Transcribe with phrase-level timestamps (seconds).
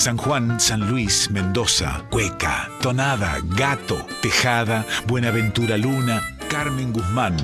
[0.00, 7.36] San Juan, San Luis, Mendoza, Cueca, Tonada, Gato, Tejada, Buenaventura Luna, Carmen Guzmán.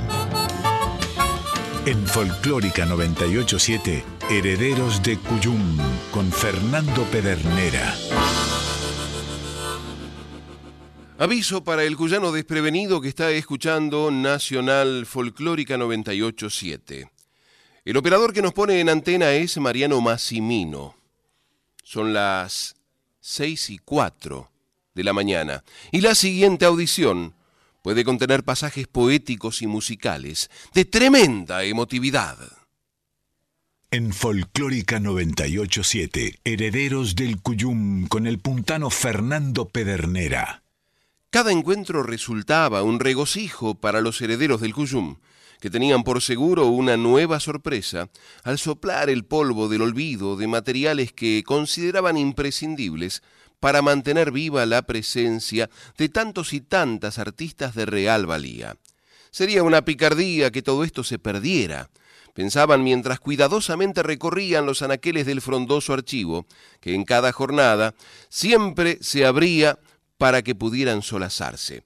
[1.85, 5.77] En Folclórica 987, Herederos de Cuyum,
[6.11, 7.95] con Fernando Pedernera.
[11.19, 17.11] Aviso para el cuyano desprevenido que está escuchando Nacional Folclórica 987.
[17.85, 21.06] El operador que nos pone en antena es Mariano Massimino.
[21.89, 22.75] Son las
[23.21, 24.51] 6 y 4
[24.97, 25.63] de la mañana.
[25.93, 27.37] Y la siguiente audición
[27.81, 32.39] puede contener pasajes poéticos y musicales de tremenda emotividad.
[33.93, 40.65] En Folclórica 987, Herederos del Cuyum con el puntano Fernando Pedernera.
[41.31, 45.19] Cada encuentro resultaba un regocijo para los herederos del Cuyum
[45.67, 48.09] que tenían por seguro una nueva sorpresa
[48.45, 53.21] al soplar el polvo del olvido de materiales que consideraban imprescindibles
[53.59, 55.69] para mantener viva la presencia
[55.99, 58.77] de tantos y tantas artistas de real valía.
[59.33, 61.91] Sería una picardía que todo esto se perdiera,
[62.33, 66.47] pensaban mientras cuidadosamente recorrían los anaqueles del frondoso archivo,
[66.81, 67.93] que en cada jornada
[68.29, 69.81] siempre se abría
[70.17, 71.83] para que pudieran solazarse.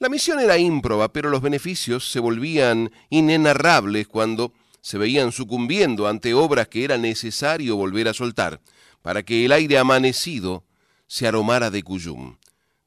[0.00, 6.34] La misión era ímproba, pero los beneficios se volvían inenarrables cuando se veían sucumbiendo ante
[6.34, 8.60] obras que era necesario volver a soltar,
[9.02, 10.64] para que el aire amanecido
[11.06, 12.38] se aromara de Cuyum.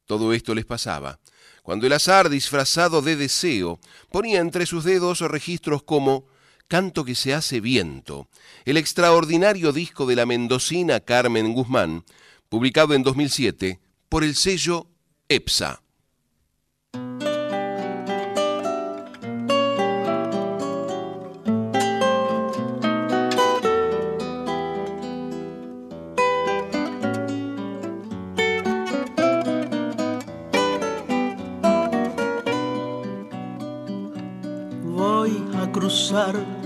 [0.06, 1.20] Todo esto les pasaba
[1.64, 3.80] cuando el azar disfrazado de deseo
[4.12, 6.26] ponía entre sus dedos registros como
[6.68, 8.28] Canto que se hace viento,
[8.66, 12.04] el extraordinario disco de la mendocina Carmen Guzmán,
[12.50, 14.88] publicado en 2007 por el sello
[15.30, 15.83] EPSA.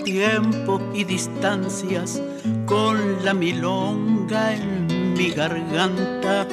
[0.04, 2.22] Tiempo y distancias
[2.66, 6.46] con la milonga en mi garganta,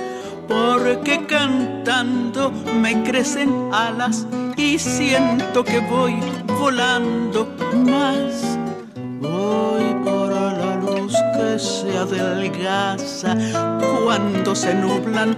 [0.47, 6.15] porque cantando me crecen alas y siento que voy
[6.61, 7.49] volando
[7.85, 8.59] más.
[9.21, 13.37] Voy por la luz que se adelgaza
[14.05, 15.37] cuando se nublan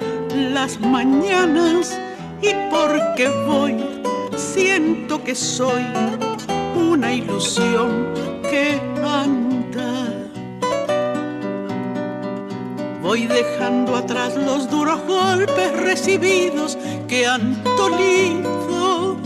[0.53, 1.99] las mañanas
[2.43, 3.83] y porque voy
[4.37, 5.85] siento que soy
[6.97, 8.15] una ilusión
[8.51, 10.09] que anda.
[13.03, 19.19] Voy dejando atrás los duros golpes recibidos que han dolido.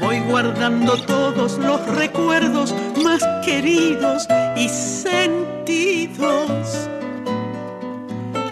[0.00, 6.28] Voy guardando todos los recuerdos más queridos y sentidos.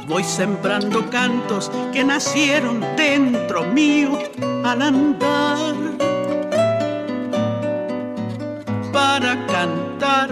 [0.08, 4.18] Voy sembrando cantos que nacieron dentro mío
[4.64, 5.91] al andar
[8.92, 10.28] para cantar,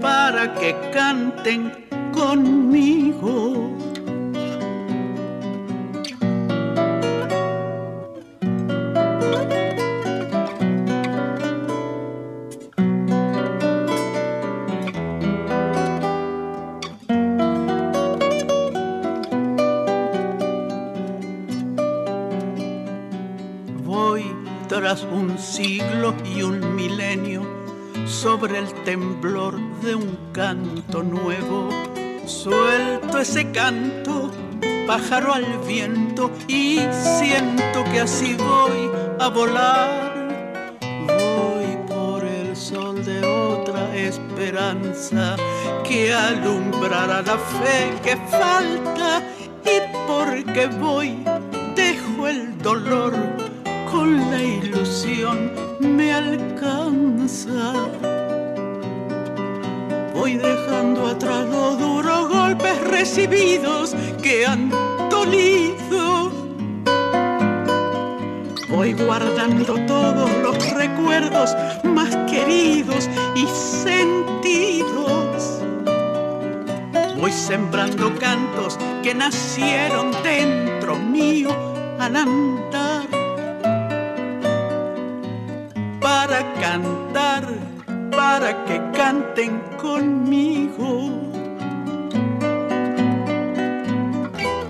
[0.00, 1.72] para que canten
[2.12, 3.75] conmigo.
[28.46, 31.68] Sobre el temblor de un canto nuevo.
[32.26, 34.30] Suelto ese canto,
[34.86, 36.78] pájaro al viento, y
[37.18, 40.78] siento que así voy a volar.
[41.08, 45.34] Voy por el sol de otra esperanza
[45.82, 49.22] que alumbrará la fe que falta,
[49.64, 51.18] y porque voy,
[51.74, 53.12] dejo el dolor
[53.90, 57.72] con la ilusión me alcanza.
[60.16, 64.70] Voy dejando atrás los duros golpes recibidos que han
[65.10, 66.32] dolido.
[68.70, 71.54] Voy guardando todos los recuerdos
[71.84, 74.06] más queridos y sentidos.
[77.20, 81.50] Voy sembrando cantos que nacieron dentro mío
[82.00, 83.06] al andar
[86.00, 87.46] para cantar,
[88.10, 90.90] para que canten conmigo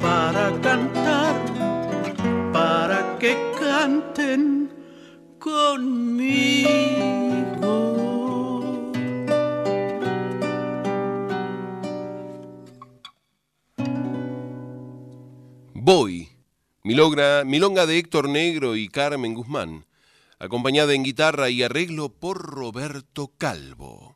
[0.00, 1.34] para cantar,
[2.52, 4.70] para que canten
[5.38, 6.76] conmigo.
[15.72, 16.28] Voy,
[16.82, 19.86] milonga, milonga de Héctor Negro y Carmen Guzmán
[20.38, 24.15] acompañada en guitarra y arreglo por Roberto Calvo.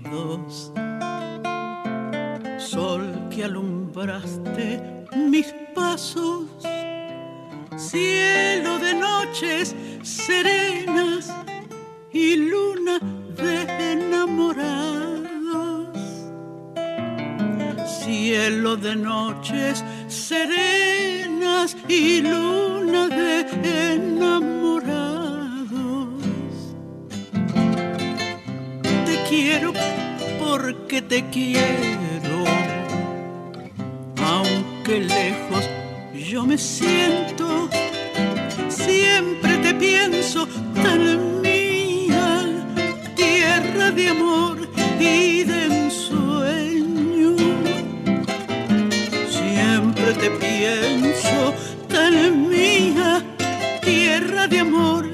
[2.57, 4.81] sol que alumbraste
[5.15, 6.47] mis pasos,
[7.77, 11.33] cielo de noches serenas
[12.11, 12.99] y luna
[13.37, 15.17] de enamorados,
[18.03, 25.10] cielo de noches serenas y luna de enamorados.
[29.31, 29.71] Quiero
[30.39, 32.43] porque te quiero.
[34.17, 35.69] Aunque lejos
[36.31, 37.69] yo me siento,
[38.67, 40.45] siempre te pienso
[40.83, 42.25] tan mía,
[43.15, 44.57] tierra de amor
[44.99, 47.35] y de ensueño.
[49.29, 51.53] Siempre te pienso
[51.87, 53.23] tan mía,
[53.81, 55.10] tierra de amor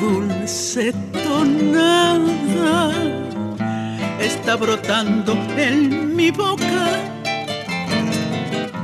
[0.00, 2.92] dulce tonada,
[4.20, 6.86] está brotando en mi boca.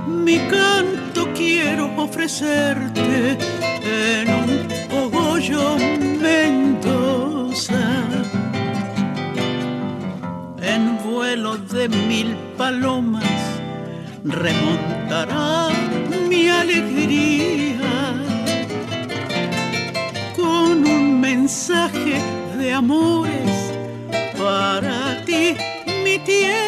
[0.06, 3.36] Mi canto quiero ofrecerte
[3.84, 4.50] en un
[4.90, 5.76] cogollo
[6.20, 7.86] Mendoza.
[10.62, 13.44] En vuelo de mil palomas
[14.24, 15.68] remontará
[16.28, 17.83] mi alegría
[21.36, 22.22] mensaje
[22.56, 23.72] de amores
[24.38, 25.56] para ti,
[26.04, 26.64] mi tierra.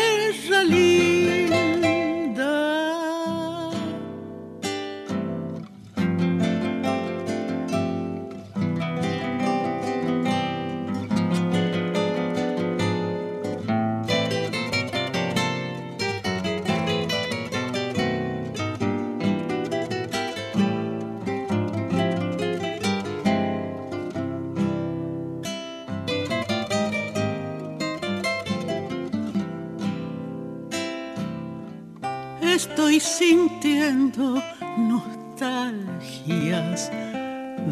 [33.01, 34.43] Sintiendo
[34.77, 36.91] nostalgias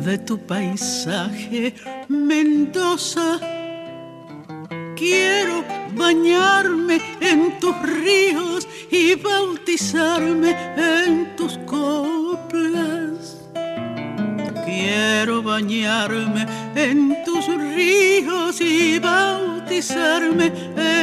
[0.04, 1.74] de tu paisaje,
[2.08, 3.38] Mendoza.
[4.96, 13.38] Quiero bañarme en tus ríos y bautizarme en tus coplas.
[14.64, 20.93] Quiero bañarme en tus ríos y bautizarme en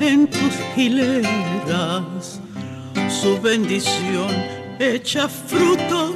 [0.00, 2.40] en tus hileras
[3.08, 4.30] su bendición
[4.78, 6.14] hecha frutos,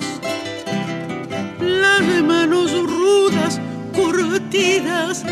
[1.60, 3.60] las manos rudas
[3.92, 5.24] curtidas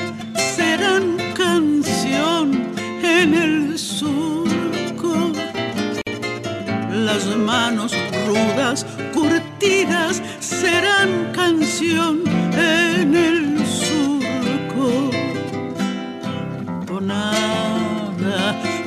[0.55, 2.73] serán canción
[3.03, 5.33] en el surco.
[6.91, 7.93] Las manos
[8.27, 8.85] rudas
[9.15, 12.22] curtidas serán canción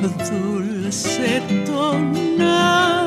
[0.00, 3.06] dulce tonada,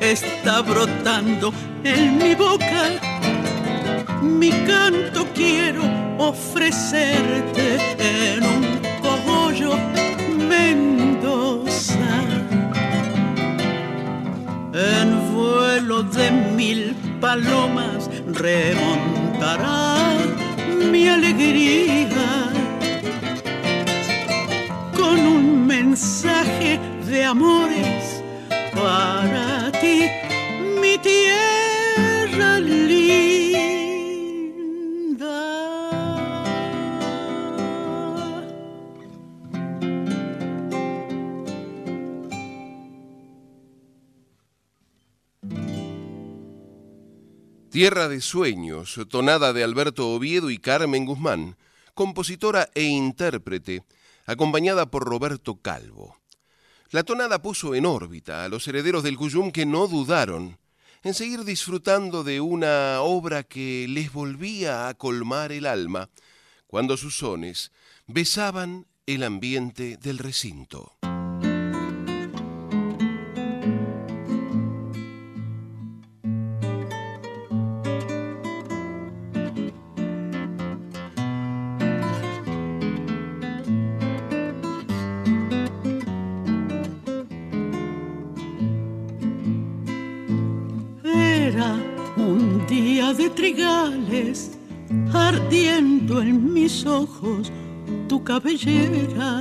[0.00, 1.52] está brotando
[1.84, 2.90] en mi boca.
[4.22, 5.82] Mi canto quiero
[6.18, 9.76] ofrecerte en un cogollo
[10.48, 12.22] Mendoza.
[14.74, 19.96] En vuelo de mil palomas remontará
[20.90, 22.17] mi alegría
[25.88, 28.22] mensaje de amores
[28.74, 30.02] para ti,
[30.78, 32.98] mi tierra linda.
[47.70, 51.56] Tierra de Sueños, tonada de Alberto Oviedo y Carmen Guzmán,
[51.94, 53.84] compositora e intérprete
[54.28, 56.18] acompañada por Roberto Calvo.
[56.90, 60.58] La tonada puso en órbita a los herederos del Cuyum que no dudaron
[61.02, 66.10] en seguir disfrutando de una obra que les volvía a colmar el alma
[66.66, 67.72] cuando sus sones
[68.06, 70.92] besaban el ambiente del recinto.
[95.14, 97.50] Ardiendo en mis ojos
[98.08, 99.40] tu cabellera.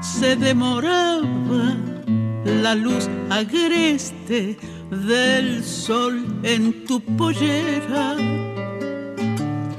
[0.00, 1.76] Se demoraba
[2.62, 4.56] la luz agreste
[4.90, 8.16] del sol en tu pollera.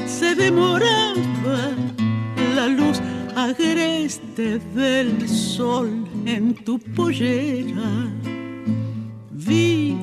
[0.06, 1.60] Se demoraba
[2.56, 3.02] la luz
[3.36, 5.90] agreste del sol
[6.26, 7.92] en tu pollera.
[9.32, 9.96] Vi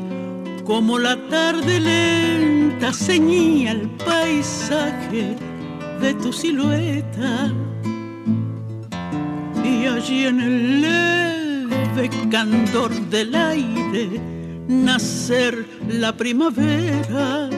[0.69, 5.35] como la tarde lenta ceñía el paisaje
[5.99, 7.51] de tu silueta.
[9.65, 14.21] Y allí en el leve candor del aire
[14.69, 17.49] nacer la primavera.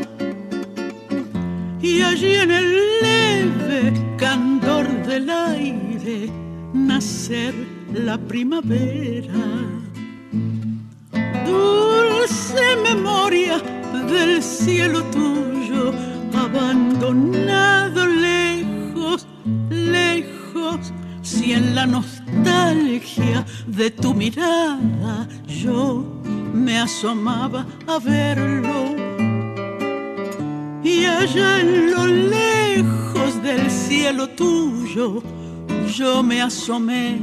[1.82, 2.68] Y allí en el
[3.02, 6.30] leve candor del aire
[6.72, 7.54] nacer
[7.92, 9.34] la primavera
[12.50, 13.58] dulce memoria
[14.08, 15.92] del cielo tuyo,
[16.34, 19.26] abandonado lejos,
[19.68, 20.92] lejos,
[21.22, 26.04] si en la nostalgia de tu mirada yo
[26.52, 28.96] me asomaba a verlo.
[30.82, 35.22] Y allá en lo lejos del cielo tuyo,
[35.94, 37.18] yo me asomé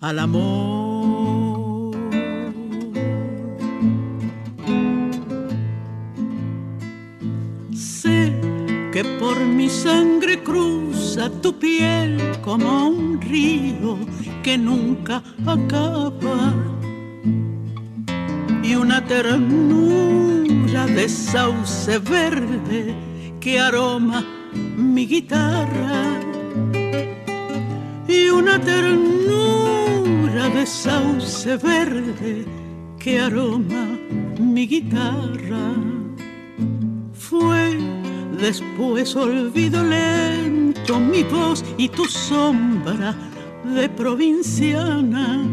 [0.00, 0.79] al amor.
[9.00, 13.98] Que por mi sangre cruza tu piel como un río
[14.42, 16.52] que nunca acaba.
[18.62, 22.94] Y una ternura de sauce verde
[23.40, 24.22] que aroma
[24.76, 26.20] mi guitarra.
[28.06, 32.44] Y una ternura de sauce verde
[32.98, 33.98] que aroma
[34.38, 35.72] mi guitarra.
[37.14, 37.99] Fue
[38.40, 43.14] Después olvido lento mi voz y tu sombra
[43.64, 45.44] de provinciana.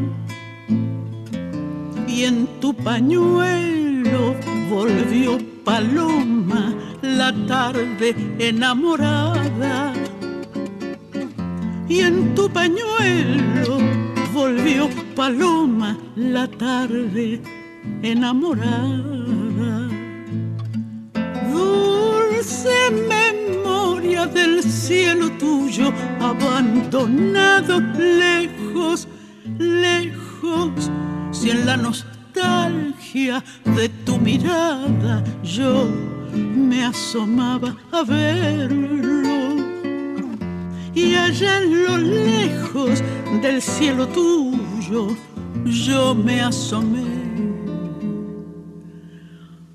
[2.07, 4.35] Y en tu pañuelo
[4.69, 9.93] volvió paloma la tarde enamorada.
[11.89, 13.79] Y en tu pañuelo
[14.33, 17.41] volvió paloma la tarde
[18.01, 19.17] enamorada
[22.47, 29.07] dulce memoria del cielo tuyo, abandonado lejos,
[29.59, 30.89] lejos,
[31.31, 33.43] si en la nostalgia
[33.75, 35.89] de tu mirada yo
[36.33, 39.57] me asomaba a verlo.
[40.93, 43.03] Y allá en lo lejos
[43.41, 45.09] del cielo tuyo
[45.65, 47.05] yo me asomé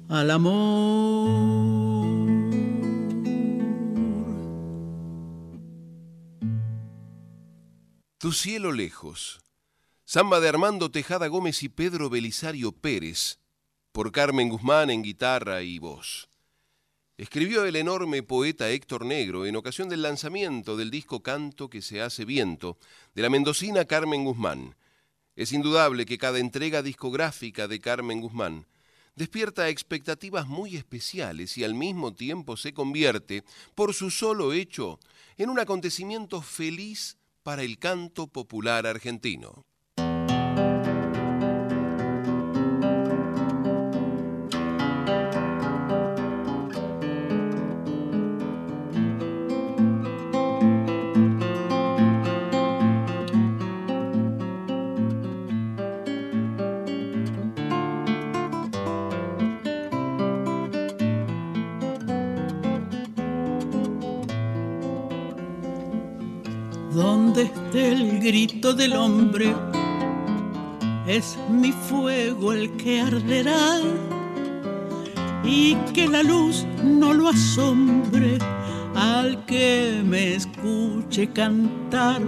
[0.08, 1.71] al amor.
[8.22, 9.40] Tu cielo lejos.
[10.04, 13.40] Samba de Armando Tejada Gómez y Pedro Belisario Pérez,
[13.90, 16.28] por Carmen Guzmán en guitarra y voz.
[17.16, 22.00] Escribió el enorme poeta Héctor Negro en ocasión del lanzamiento del disco Canto que se
[22.00, 22.78] hace viento
[23.12, 24.76] de la mendocina Carmen Guzmán.
[25.34, 28.68] Es indudable que cada entrega discográfica de Carmen Guzmán
[29.16, 33.42] despierta expectativas muy especiales y al mismo tiempo se convierte,
[33.74, 35.00] por su solo hecho,
[35.38, 39.66] en un acontecimiento feliz para el canto popular argentino.
[67.74, 69.54] El grito del hombre,
[71.06, 73.80] es mi fuego el que arderá
[75.44, 78.38] y que la luz no lo asombre.
[78.94, 82.20] Al que me escuche cantar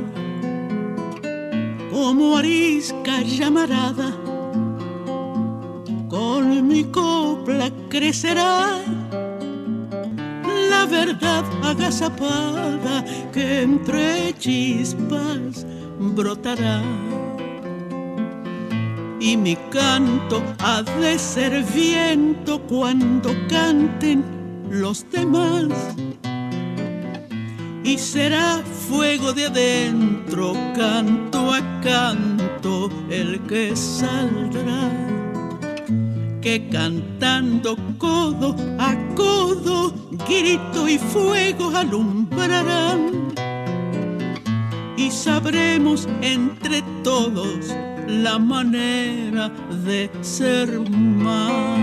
[1.93, 4.17] como arisca llamarada
[6.63, 8.81] mi copla crecerá
[10.85, 15.65] la verdad agazapada que entre chispas
[15.99, 16.83] brotará.
[19.19, 24.23] Y mi canto ha de ser viento cuando canten
[24.69, 25.69] los demás.
[27.83, 34.91] Y será fuego de adentro, canto a canto, el que saldrá
[36.43, 39.93] que cantando codo a codo,
[40.29, 43.33] grito y fuego alumbrarán.
[44.97, 47.75] Y sabremos entre todos
[48.07, 49.49] la manera
[49.85, 51.74] de ser más.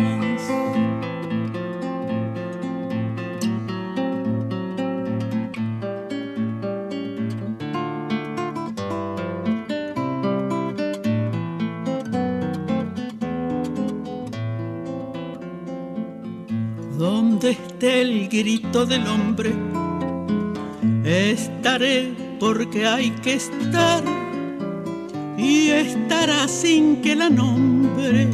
[18.12, 19.54] El grito del hombre.
[21.06, 24.04] Estaré porque hay que estar
[25.38, 28.28] y estará sin que la nombre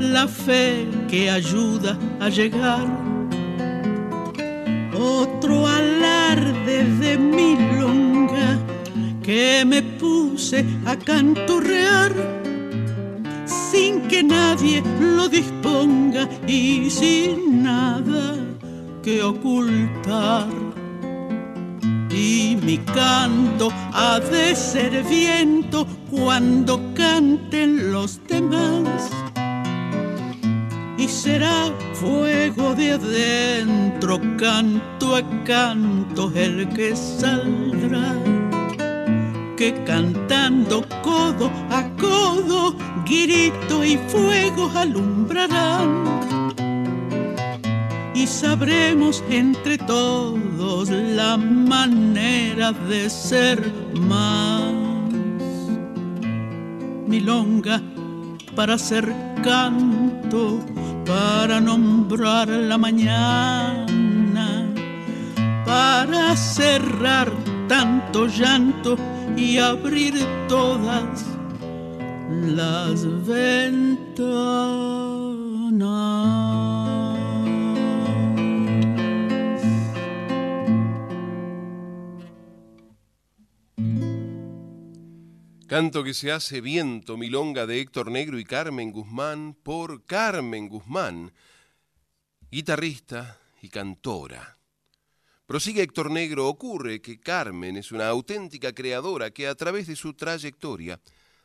[0.00, 2.86] la fe que ayuda a llegar.
[4.94, 8.58] Otro alarde de milonga
[9.22, 12.12] que me puse a canturrear
[13.70, 18.43] sin que nadie lo disponga y sin nada
[19.04, 20.48] que ocultar.
[22.10, 29.10] Y mi canto ha de ser viento cuando canten los demás.
[30.96, 38.14] Y será fuego de adentro, canto a canto, el que saldrá.
[39.58, 46.13] Que cantando codo a codo, grito y fuego alumbrarán
[48.14, 54.72] y sabremos entre todos la manera de ser más.
[57.08, 57.82] Milonga
[58.54, 60.60] para ser canto,
[61.04, 63.86] para nombrar la mañana,
[65.66, 67.30] para cerrar
[67.68, 68.96] tanto llanto
[69.36, 70.14] y abrir
[70.48, 71.24] todas
[72.30, 74.54] las ventanas.
[85.74, 91.32] Canto que se hace viento, milonga de Héctor Negro y Carmen Guzmán por Carmen Guzmán,
[92.48, 94.56] guitarrista y cantora.
[95.46, 100.14] Prosigue Héctor Negro, ocurre que Carmen es una auténtica creadora que a través de su
[100.14, 101.00] trayectoria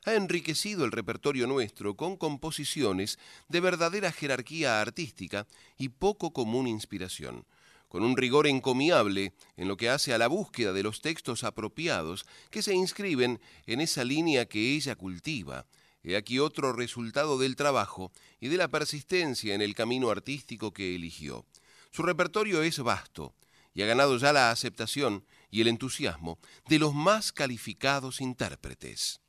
[0.05, 7.47] ha enriquecido el repertorio nuestro con composiciones de verdadera jerarquía artística y poco común inspiración
[7.89, 12.25] con un rigor encomiable en lo que hace a la búsqueda de los textos apropiados
[12.49, 15.65] que se inscriben en esa línea que ella cultiva.
[16.04, 20.95] He aquí otro resultado del trabajo y de la persistencia en el camino artístico que
[20.95, 21.45] eligió.
[21.91, 23.36] Su repertorio es vasto
[23.73, 29.19] y ha ganado ya la aceptación y el entusiasmo de los más calificados intérpretes.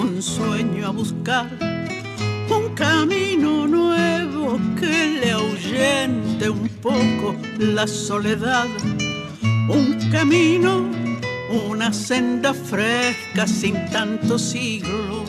[0.00, 1.48] Un sueño a buscar
[2.50, 8.66] un camino nuevo que le ahuyente un poco la soledad,
[9.68, 10.88] un camino,
[11.68, 15.24] una senda fresca sin tanto siglo.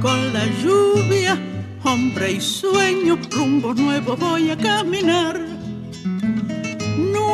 [0.00, 1.38] Con la lluvia,
[1.84, 5.50] hombre y sueño, rumbo nuevo voy a caminar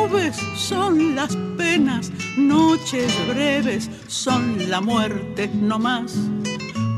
[0.07, 6.15] nubes son las penas, noches breves son la muerte no más.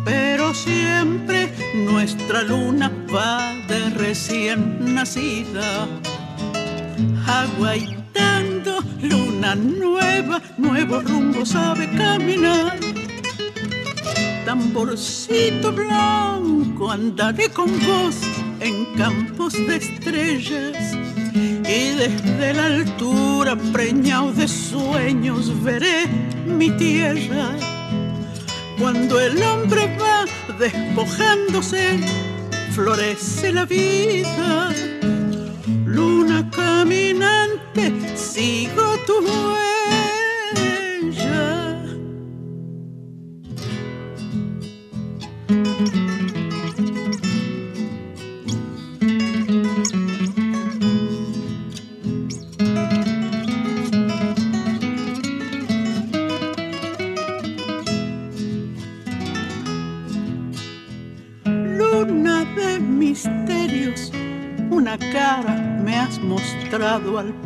[0.06, 5.88] Pero siempre nuestra luna va de recién nacida,
[7.28, 12.80] aguaitando luna nueva, nuevo rumbo sabe caminar.
[14.46, 18.18] Tamborcito blanco, andaré con vos
[18.60, 21.09] en campos de estrellas
[21.70, 26.08] y desde la altura, preñado de sueños, veré
[26.48, 27.52] mi tierra.
[28.80, 30.26] Cuando el hombre va
[30.58, 32.00] despojándose,
[32.74, 34.74] florece la vida.
[35.86, 39.69] Luna caminante, sigo tu huella.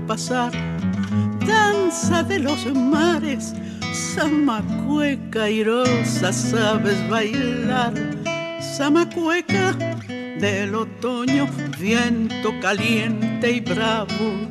[0.07, 0.51] Pasar.
[1.45, 3.53] Danza de los mares,
[3.91, 7.93] samacueca irosa, sabes bailar.
[8.77, 9.73] Samacueca
[10.39, 11.47] del otoño,
[11.79, 14.49] viento caliente y bravo.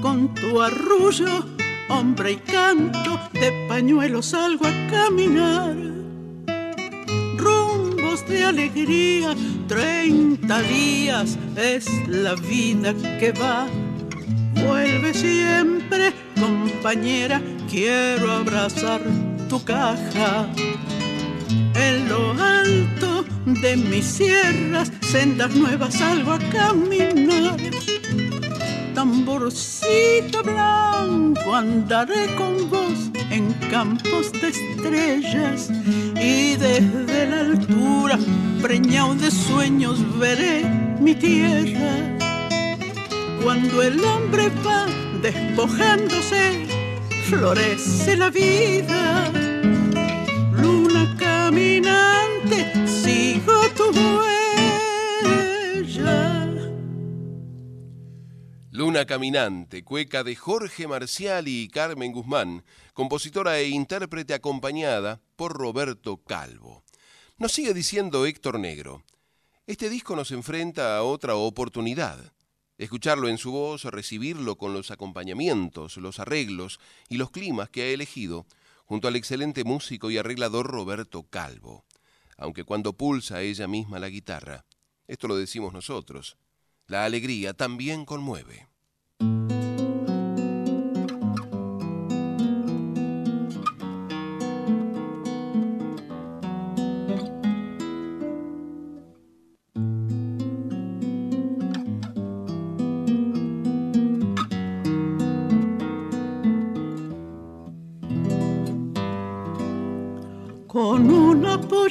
[0.00, 1.46] Con tu arrullo,
[1.88, 5.94] hombre y canto, de pañuelo salgo a caminar
[8.28, 9.34] de alegría,
[9.66, 13.66] treinta días es la vida que va.
[14.66, 19.00] Vuelve siempre, compañera, quiero abrazar
[19.48, 20.48] tu caja.
[21.74, 27.56] En lo alto de mis sierras, sendas nuevas salgo a caminar.
[28.94, 35.70] Tamborcito blanco, andaré con vos en campos de estrellas
[36.16, 38.18] y desde la altura,
[38.62, 40.64] preñado de sueños, veré
[41.00, 42.23] mi tierra.
[43.44, 44.86] Cuando el hombre va
[45.20, 46.66] despojándose,
[47.26, 49.30] florece la vida.
[50.50, 54.64] Luna caminante, sigo tu huella.
[58.70, 66.16] Luna Caminante, cueca de Jorge Marcial y Carmen Guzmán, compositora e intérprete acompañada por Roberto
[66.16, 66.82] Calvo.
[67.36, 69.04] Nos sigue diciendo Héctor Negro,
[69.66, 72.33] este disco nos enfrenta a otra oportunidad.
[72.76, 77.86] Escucharlo en su voz, recibirlo con los acompañamientos, los arreglos y los climas que ha
[77.86, 78.46] elegido,
[78.84, 81.84] junto al excelente músico y arreglador Roberto Calvo.
[82.36, 84.64] Aunque cuando pulsa ella misma la guitarra,
[85.06, 86.36] esto lo decimos nosotros,
[86.86, 88.68] la alegría también conmueve.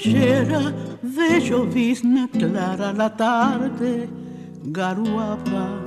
[0.05, 4.09] De llovizna clara la tarde
[4.63, 5.81] garuaba.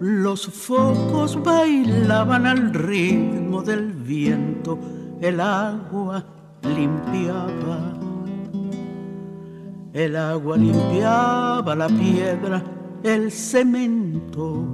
[0.00, 4.78] Los focos bailaban al ritmo del viento,
[5.20, 6.24] el agua
[6.62, 7.94] limpiaba.
[9.92, 12.64] El agua limpiaba la piedra,
[13.04, 14.64] el cemento.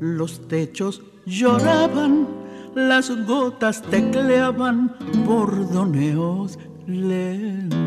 [0.00, 2.35] Los techos lloraban
[2.76, 7.78] las gotas tecleaban bordoneos lentos.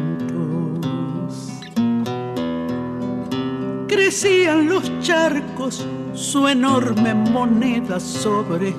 [3.88, 8.74] Crecían los charcos, su enorme moneda sobre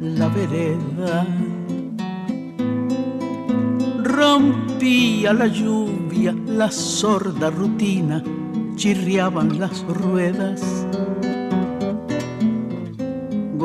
[0.00, 1.26] la vereda.
[4.02, 8.24] Rompía la lluvia, la sorda rutina,
[8.76, 10.86] chirriaban las ruedas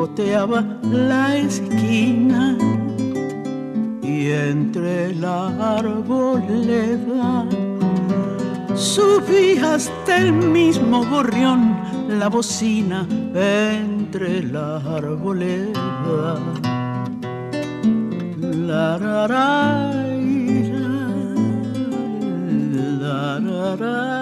[0.00, 2.56] goteaba la esquina
[4.02, 7.46] y entre la arboleda
[8.74, 11.76] subía hasta el mismo gorrión
[12.08, 16.38] la bocina entre la arboleda.
[18.40, 19.92] La ra, ra,
[23.00, 24.19] la la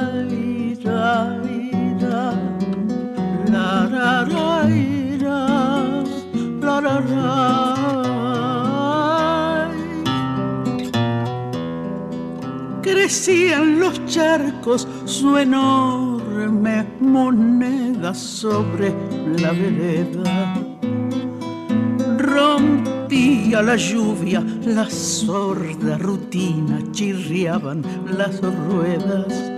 [12.82, 18.94] Crecían los charcos su enorme moneda sobre
[19.40, 20.54] la vereda.
[22.18, 27.82] Rompía la lluvia, la sorda rutina, chirriaban
[28.16, 29.52] las ruedas.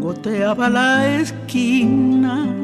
[0.00, 2.63] Goteaba la esquina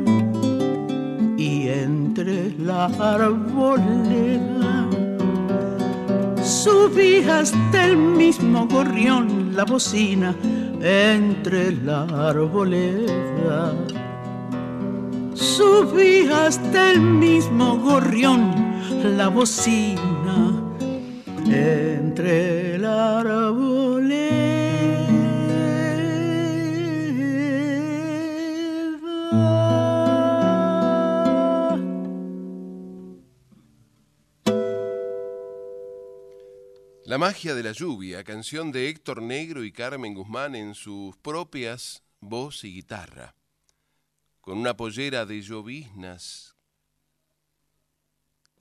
[2.21, 4.87] entre la arboleda.
[6.43, 10.35] Subí hasta el mismo gorrión la bocina
[10.83, 13.73] entre la arboleda.
[15.35, 18.53] Subí hasta el mismo gorrión
[19.17, 20.63] la bocina
[21.47, 23.80] entre la arboleda.
[37.21, 42.65] Magia de la lluvia, canción de Héctor Negro y Carmen Guzmán en sus propias voz
[42.65, 43.35] y guitarra,
[44.41, 46.57] con una pollera de lloviznas.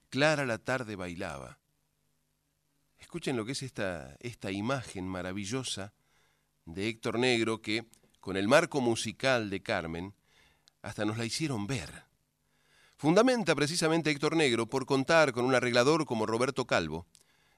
[0.10, 1.58] Clara la tarde bailaba.
[2.98, 5.94] Escuchen lo que es esta, esta imagen maravillosa
[6.66, 7.86] de Héctor Negro que
[8.20, 10.14] con el marco musical de Carmen,
[10.82, 12.04] hasta nos la hicieron ver.
[12.98, 17.08] Fundamenta precisamente Héctor Negro por contar con un arreglador como Roberto Calvo.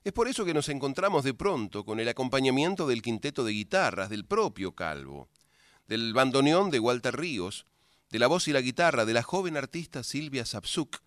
[0.04, 4.10] Es por eso que nos encontramos de pronto con el acompañamiento del quinteto de guitarras
[4.10, 5.30] del propio Calvo,
[5.88, 7.68] del bandoneón de Walter Ríos,
[8.10, 10.98] de la voz y la guitarra de la joven artista Silvia Sapsuk,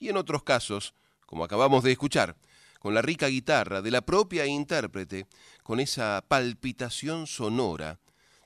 [0.00, 0.94] y en otros casos,
[1.26, 2.36] como acabamos de escuchar,
[2.80, 5.28] con la rica guitarra de la propia intérprete,
[5.62, 8.00] con esa palpitación sonora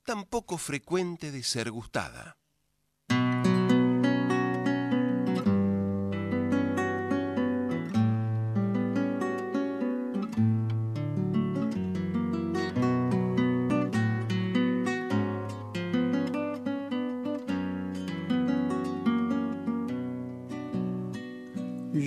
[0.04, 2.36] tan poco frecuente de ser gustada.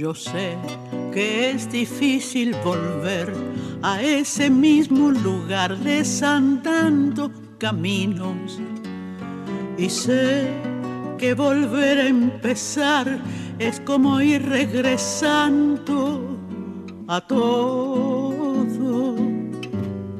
[0.07, 0.57] Yo sé
[1.13, 3.33] que es difícil volver
[3.81, 8.57] a ese mismo lugar desandando caminos.
[9.77, 10.47] Y sé
[11.17, 13.19] que volver a empezar
[13.59, 16.37] es como ir regresando
[17.09, 19.17] a todo.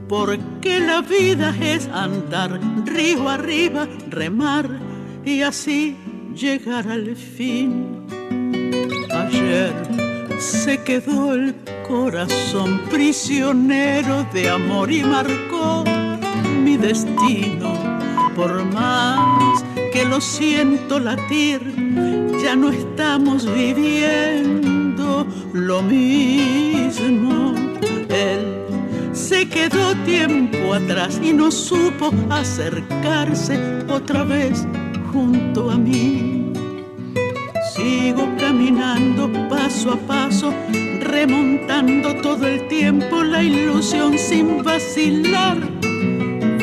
[0.10, 4.68] Porque la vida es andar río arriba remar
[5.24, 5.96] y así
[6.36, 7.97] llegar al fin
[9.28, 9.74] Ayer
[10.40, 11.54] se quedó el
[11.86, 15.84] corazón prisionero de amor y marcó
[16.64, 17.74] mi destino.
[18.38, 21.60] Por más que lo siento latir,
[22.42, 27.54] ya no estamos viviendo lo mismo.
[28.08, 28.64] Él
[29.12, 33.60] se quedó tiempo atrás y no supo acercarse
[33.90, 34.66] otra vez
[35.12, 36.37] junto a mí
[38.08, 40.54] Sigo caminando paso a paso,
[41.02, 45.58] remontando todo el tiempo la ilusión sin vacilar.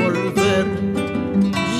[0.00, 0.64] Volver,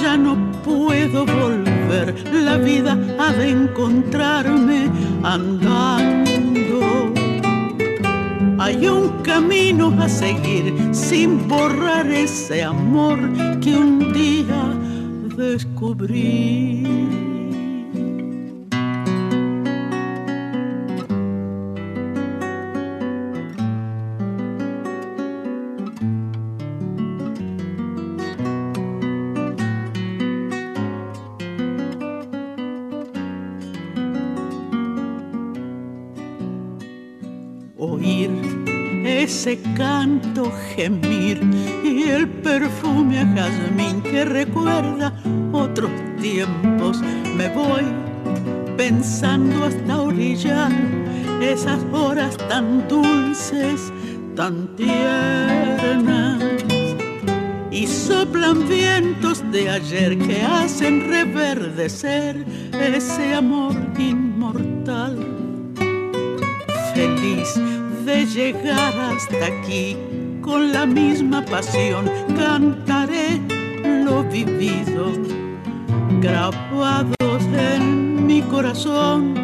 [0.03, 4.91] ya no puedo volver, la vida ha de encontrarme
[5.23, 7.15] andando.
[8.59, 13.19] Hay un camino a seguir sin borrar ese amor
[13.63, 14.63] que un día
[15.39, 17.24] descubrí.
[40.15, 41.41] Canto gemir
[41.83, 45.13] y el perfume a jazmín que recuerda
[45.53, 47.01] otros tiempos.
[47.37, 47.83] Me voy
[48.77, 50.71] pensando hasta orillar
[51.41, 53.93] esas horas tan dulces,
[54.37, 56.43] tan tiernas.
[57.71, 65.14] Y soplan vientos de ayer que hacen reverdecer ese amor inmortal.
[69.35, 69.97] Hasta aquí
[70.41, 73.41] con la misma pasión cantaré
[74.05, 75.13] lo vivido
[76.21, 79.35] grabados en mi corazón.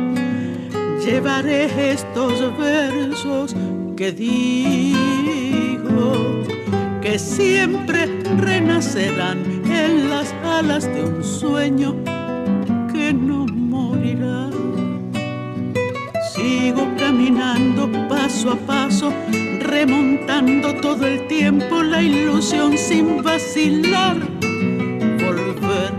[1.05, 3.57] Llevaré estos versos
[3.97, 5.01] que digo
[7.01, 8.07] que siempre
[8.39, 11.97] renacerán en las alas de un sueño
[12.93, 14.51] que no morirá.
[16.35, 19.13] Sigo caminando paso a paso,
[19.81, 24.19] remontando todo el tiempo la ilusión sin vacilar.
[25.25, 25.93] Volver,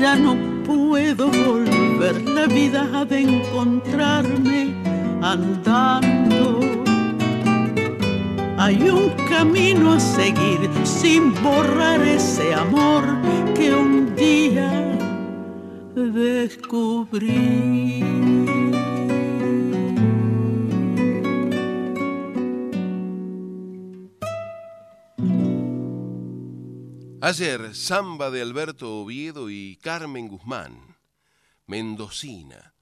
[0.00, 4.74] ya no puedo volver, la vida ha de encontrarme
[5.20, 6.60] andando.
[8.56, 13.04] Hay un camino a seguir sin borrar ese amor
[13.54, 14.70] que un día
[15.94, 17.22] descubrí.
[27.32, 30.98] Ayer, samba de Alberto Oviedo y Carmen Guzmán,
[31.66, 32.74] mendocina.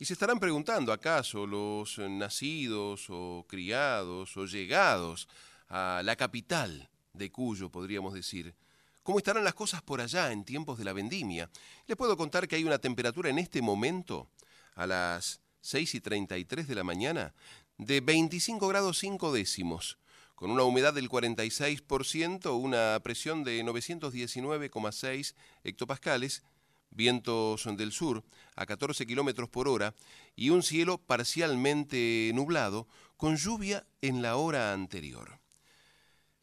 [0.00, 5.28] Y se estarán preguntando, ¿acaso los nacidos o criados o llegados
[5.68, 8.56] a la capital de Cuyo, podríamos decir,
[9.04, 11.48] cómo estarán las cosas por allá en tiempos de la vendimia?
[11.86, 14.28] Les puedo contar que hay una temperatura en este momento,
[14.74, 17.32] a las 6 y 33 de la mañana,
[17.78, 19.98] de 25 grados 5 décimos
[20.34, 26.42] con una humedad del 46%, una presión de 919,6 hectopascales,
[26.90, 28.24] vientos del sur
[28.56, 29.94] a 14 kilómetros por hora
[30.36, 35.38] y un cielo parcialmente nublado con lluvia en la hora anterior.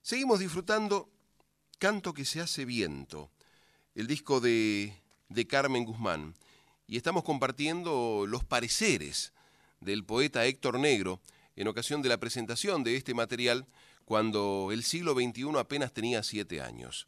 [0.02, 1.10] Seguimos disfrutando
[1.78, 3.32] Canto que se hace viento,
[3.96, 4.94] el disco de,
[5.30, 6.36] de Carmen Guzmán
[6.88, 9.34] y estamos compartiendo los pareceres
[9.80, 11.22] del poeta Héctor Negro
[11.56, 13.68] en ocasión de la presentación de este material
[14.06, 17.08] cuando el siglo XXI apenas tenía siete años.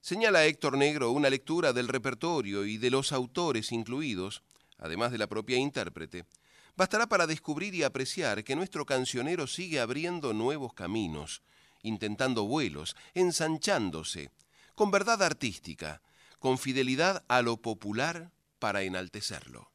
[0.00, 4.42] Señala Héctor Negro una lectura del repertorio y de los autores incluidos,
[4.78, 6.24] además de la propia intérprete,
[6.76, 11.42] bastará para descubrir y apreciar que nuestro cancionero sigue abriendo nuevos caminos,
[11.82, 14.30] intentando vuelos, ensanchándose,
[14.74, 16.02] con verdad artística,
[16.38, 19.71] con fidelidad a lo popular para enaltecerlo.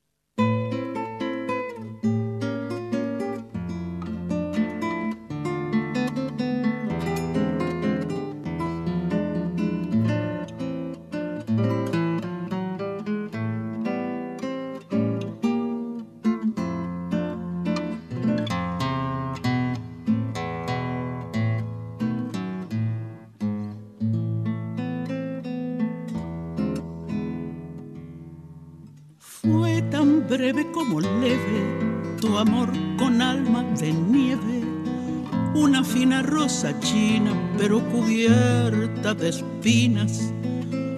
[39.19, 40.33] De espinas,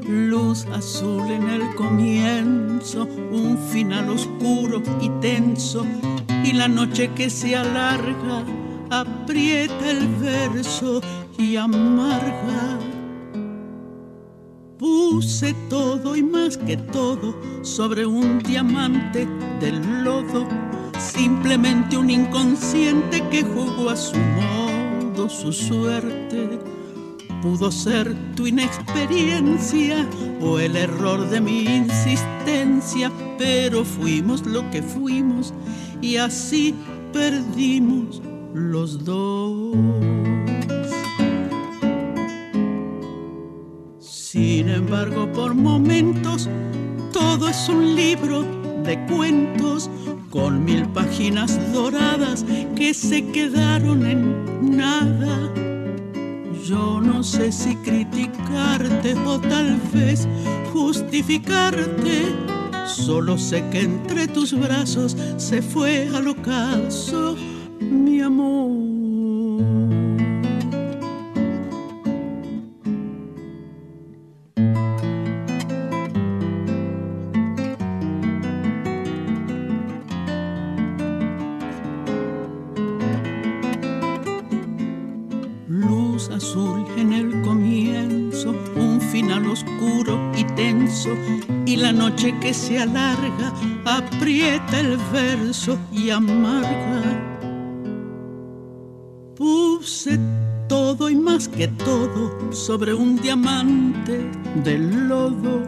[0.08, 5.86] luz azul en el comienzo, un final oscuro y tenso,
[6.44, 8.44] y la noche que se alarga
[8.90, 11.02] aprieta el verso
[11.38, 12.80] y amarga
[14.80, 19.28] Puse todo y más que todo sobre un diamante
[19.60, 20.48] del lodo,
[20.98, 26.69] simplemente un inconsciente que jugó a su modo su suerte.
[27.42, 30.06] Pudo ser tu inexperiencia
[30.42, 35.54] o el error de mi insistencia, pero fuimos lo que fuimos
[36.02, 36.76] y así
[37.14, 38.22] perdimos
[38.54, 39.78] los dos.
[44.00, 46.50] Sin embargo, por momentos,
[47.14, 48.44] todo es un libro
[48.84, 49.90] de cuentos
[50.30, 55.69] con mil páginas doradas que se quedaron en nada.
[56.70, 60.28] Yo no sé si criticarte o tal vez
[60.72, 62.32] justificarte.
[62.86, 67.36] Solo sé que entre tus brazos se fue al ocaso
[67.80, 68.89] mi amor.
[92.20, 93.54] Que se alarga,
[93.86, 97.02] aprieta el verso y amarga.
[99.38, 100.20] Puse
[100.68, 104.30] todo y más que todo sobre un diamante
[104.66, 105.64] del lodo,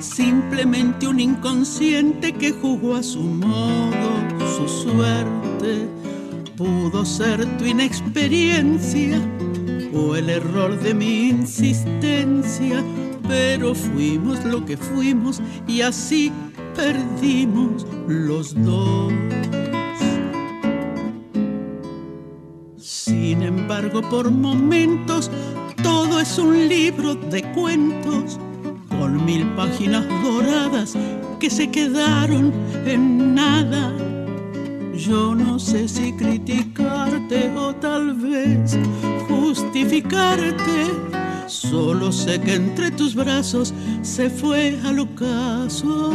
[0.00, 4.10] simplemente un inconsciente que jugó a su modo
[4.56, 5.88] su suerte.
[6.56, 9.20] Pudo ser tu inexperiencia
[9.94, 12.82] o el error de mi insistencia
[13.28, 16.32] pero fuimos lo que fuimos y así
[16.74, 19.12] perdimos los dos.
[22.76, 25.30] Sin embargo, por momentos
[25.82, 28.38] todo es un libro de cuentos
[28.98, 30.94] con mil páginas doradas
[31.40, 32.52] que se quedaron
[32.86, 33.92] en nada.
[34.94, 38.78] Yo no sé si criticarte o tal vez
[39.28, 41.13] justificarte
[41.46, 46.10] Solo sé que entre tus brazos se fue al ocaso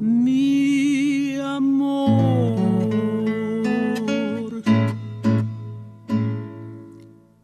[0.00, 2.58] mi amor.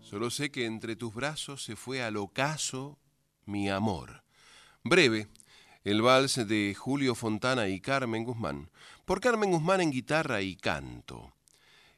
[0.02, 2.96] Solo sé que entre tus brazos se fue al ocaso
[3.44, 4.22] mi amor.
[4.84, 5.26] Breve,
[5.82, 8.70] el vals de Julio Fontana y Carmen Guzmán,
[9.04, 11.32] por Carmen Guzmán en guitarra y canto.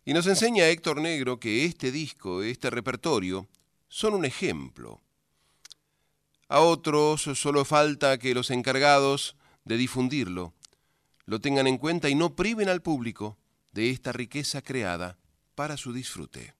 [0.06, 3.46] Y nos enseña Héctor Negro que este disco, este repertorio,
[3.89, 5.01] son un ejemplo.
[6.49, 10.55] A otros solo falta que los encargados de difundirlo
[11.24, 13.36] lo tengan en cuenta y no priven al público
[13.72, 15.18] de esta riqueza creada
[15.55, 16.57] para su disfrute.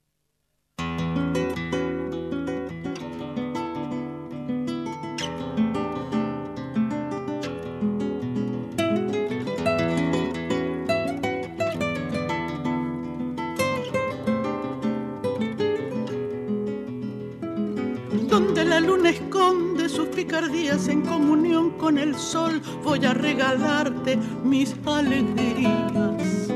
[18.89, 26.49] Luna esconde sus picardías en comunión con el sol, voy a regalarte mis alegrías.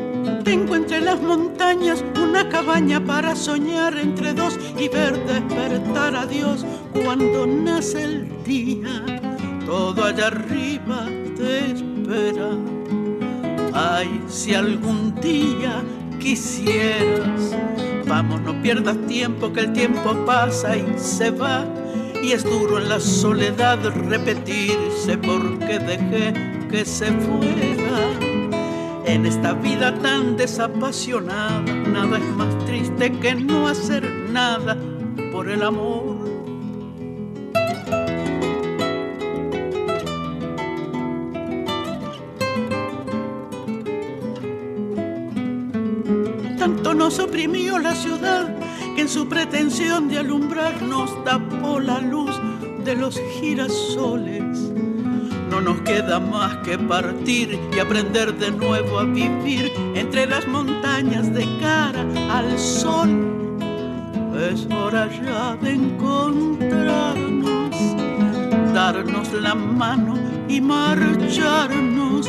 [0.42, 6.64] Tengo entre las montañas una cabaña para soñar entre dos y ver despertar a Dios
[7.04, 9.20] cuando nace el día.
[9.66, 11.06] Todo allá arriba
[11.36, 12.48] te espera.
[13.74, 15.82] Ay, si algún día
[16.18, 17.54] quisieras,
[18.08, 21.66] vamos, no pierdas tiempo, que el tiempo pasa y se va.
[22.22, 26.32] Y es duro en la soledad repetirse porque dejé
[26.70, 27.62] que se fuera
[29.04, 34.76] en esta vida tan desapasionada, nada es más triste que no hacer nada
[35.32, 36.16] por el amor.
[46.58, 48.56] Tanto nos oprimió la ciudad
[48.94, 52.30] que en su pretensión de alumbrarnos tapó la luz
[52.84, 54.72] de los girasoles
[55.52, 61.30] no nos queda más que partir y aprender de nuevo a vivir entre las montañas
[61.34, 63.58] de cara al sol.
[64.50, 67.76] Es hora ya de encontrarnos,
[68.72, 70.14] darnos la mano
[70.48, 72.26] y marcharnos,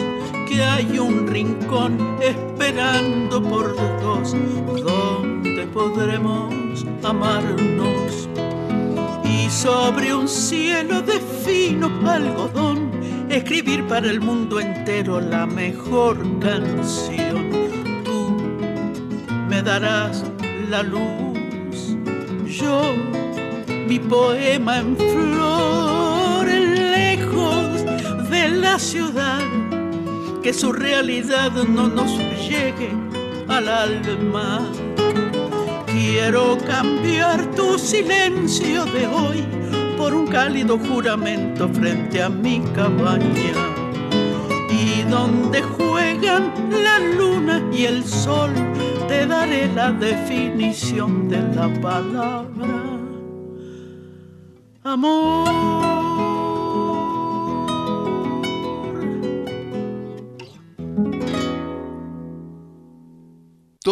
[0.49, 4.35] que hay un rincón esperando por dos,
[4.83, 8.27] donde podremos amarnos.
[9.61, 12.91] Sobre un cielo de fino algodón,
[13.29, 17.49] escribir para el mundo entero la mejor canción.
[18.03, 18.41] Tú
[19.47, 20.25] me darás
[20.69, 21.95] la luz,
[22.45, 22.81] yo
[23.87, 27.85] mi poema en flor, lejos
[28.29, 29.39] de la ciudad,
[30.41, 32.89] que su realidad no nos llegue
[33.47, 34.67] al alma.
[35.93, 39.45] Quiero cambiar tu silencio de hoy
[39.95, 43.53] por un cálido juramento frente a mi cabaña.
[44.71, 48.49] Y donde juegan la luna y el sol,
[49.07, 52.47] te daré la definición de la palabra.
[54.83, 55.92] Amor.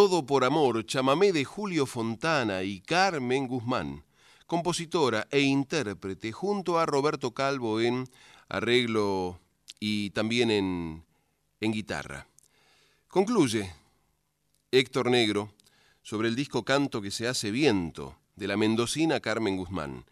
[0.02, 4.04] Todo por amor, chamamé de Julio Fontana y Carmen Guzmán
[4.48, 8.10] compositora e intérprete, junto a Roberto Calvo en
[8.50, 9.40] arreglo
[9.80, 11.06] y también en,
[11.60, 12.26] en guitarra.
[13.10, 13.72] Concluye
[14.72, 15.54] Héctor Negro
[16.02, 20.04] sobre el disco Canto que se hace viento de la mendocina Carmen Guzmán.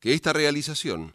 [0.00, 1.14] Que esta realización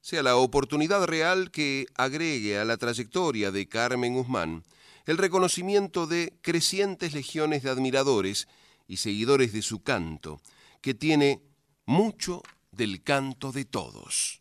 [0.00, 4.64] sea la oportunidad real que agregue a la trayectoria de Carmen Guzmán
[5.06, 8.48] el reconocimiento de crecientes legiones de admiradores
[8.86, 10.40] y seguidores de su canto,
[10.80, 11.42] que tiene
[11.86, 12.42] mucho
[12.72, 14.39] del canto de todos.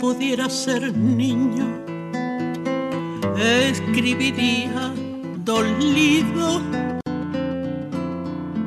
[0.00, 1.66] Pudiera ser niño,
[3.36, 4.92] escribiría
[5.44, 6.60] dolido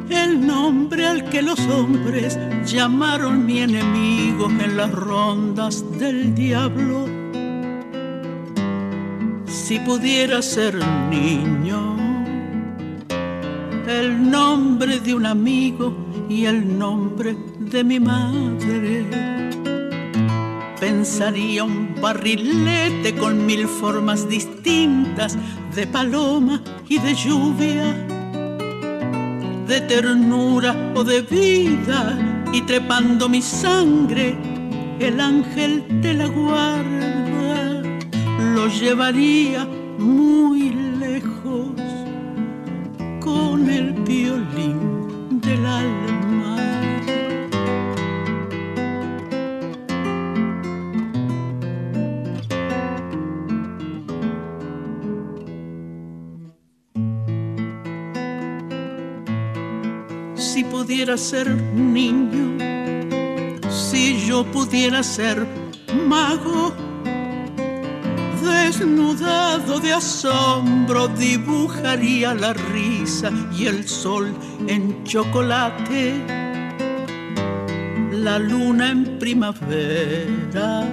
[0.10, 7.06] el nombre al que los hombres llamaron mi enemigo en las rondas del diablo.
[9.46, 10.76] Si pudiera ser
[11.10, 11.98] niño,
[13.88, 15.94] el nombre de un amigo
[16.30, 19.47] y el nombre de mi madre
[20.80, 25.38] pensaría un barrilete con mil formas distintas
[25.76, 27.94] de paloma y de lluvia,
[29.68, 32.18] de ternura o de vida,
[32.54, 34.36] y trepando mi sangre,
[35.00, 37.82] el ángel de la guarda
[38.56, 39.66] lo llevaría
[39.98, 40.70] muy
[41.00, 41.72] lejos
[43.20, 46.17] con el violín del alma.
[60.98, 62.58] Pudiera ser niño,
[63.70, 65.46] si yo pudiera ser
[66.08, 66.74] mago,
[68.42, 74.34] desnudado de asombro, dibujaría la risa y el sol
[74.68, 76.16] en chocolate,
[78.12, 80.84] la luna en primavera.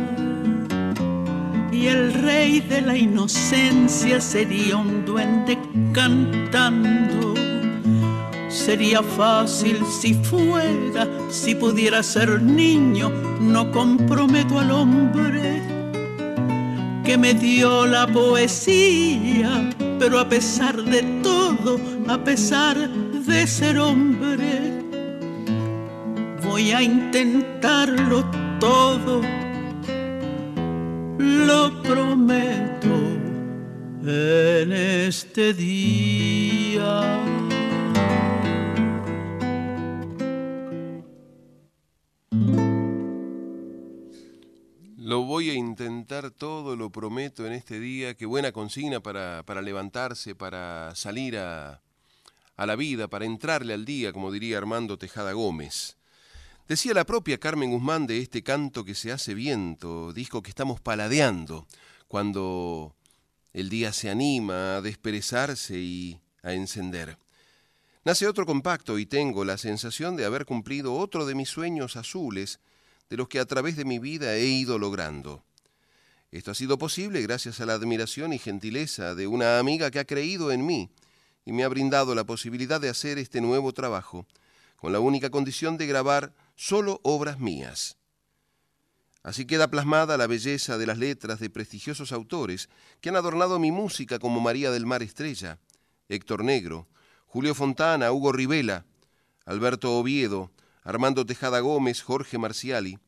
[1.73, 5.59] Y el rey de la inocencia sería un duende
[5.95, 7.44] cantando
[8.55, 15.61] sería fácil si fuera, si pudiera ser niño, no comprometo al hombre
[17.05, 21.79] que me dio la poesía, pero a pesar de todo,
[22.09, 24.73] a pesar de ser hombre,
[26.43, 28.25] voy a intentarlo
[28.61, 29.21] todo,
[31.19, 32.95] lo prometo
[34.07, 37.44] en este día.
[45.05, 48.15] Lo voy a intentar todo, lo prometo en este día.
[48.15, 51.83] Qué buena consigna para, levantarse, para salir a,
[52.57, 55.99] a la vida, para entrarle al día, como diría Armando Tejada Gómez.
[56.69, 60.81] Decía la propia Carmen Guzmán de este canto que se hace viento, dijo que estamos
[60.81, 61.67] paladeando
[62.09, 62.95] cuando
[63.53, 67.19] el día se anima a desperezarse y a encender.
[68.07, 72.59] Nace otro compacto y tengo la sensación de haber cumplido otro de mis sueños azules
[73.15, 75.45] de los que a través de mi vida he ido logrando.
[76.33, 80.05] Esto ha sido posible gracias a la admiración y gentileza de una amiga que ha
[80.05, 80.91] creído en mí
[81.45, 84.27] y me ha brindado la posibilidad de hacer este nuevo trabajo,
[84.75, 87.99] con la única condición de grabar solo obras mías.
[89.23, 92.69] Así queda plasmada la belleza de las letras de prestigiosos autores
[93.01, 95.61] que han adornado mi música como María del Mar Estrella,
[96.09, 96.89] Héctor Negro,
[97.27, 98.87] Julio Fontana, Hugo Rivela,
[99.47, 100.51] Alberto Oviedo,
[100.83, 102.99] Armando Tejada Gómez, Jorge Marciali,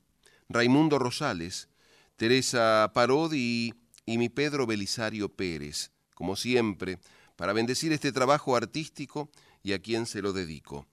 [0.48, 1.68] Raimundo Rosales,
[2.16, 3.74] Teresa Parodi
[4.04, 6.98] y mi Pedro Belisario Pérez, como siempre,
[7.36, 9.30] para bendecir este trabajo artístico
[9.62, 10.86] y a quien se lo dedico.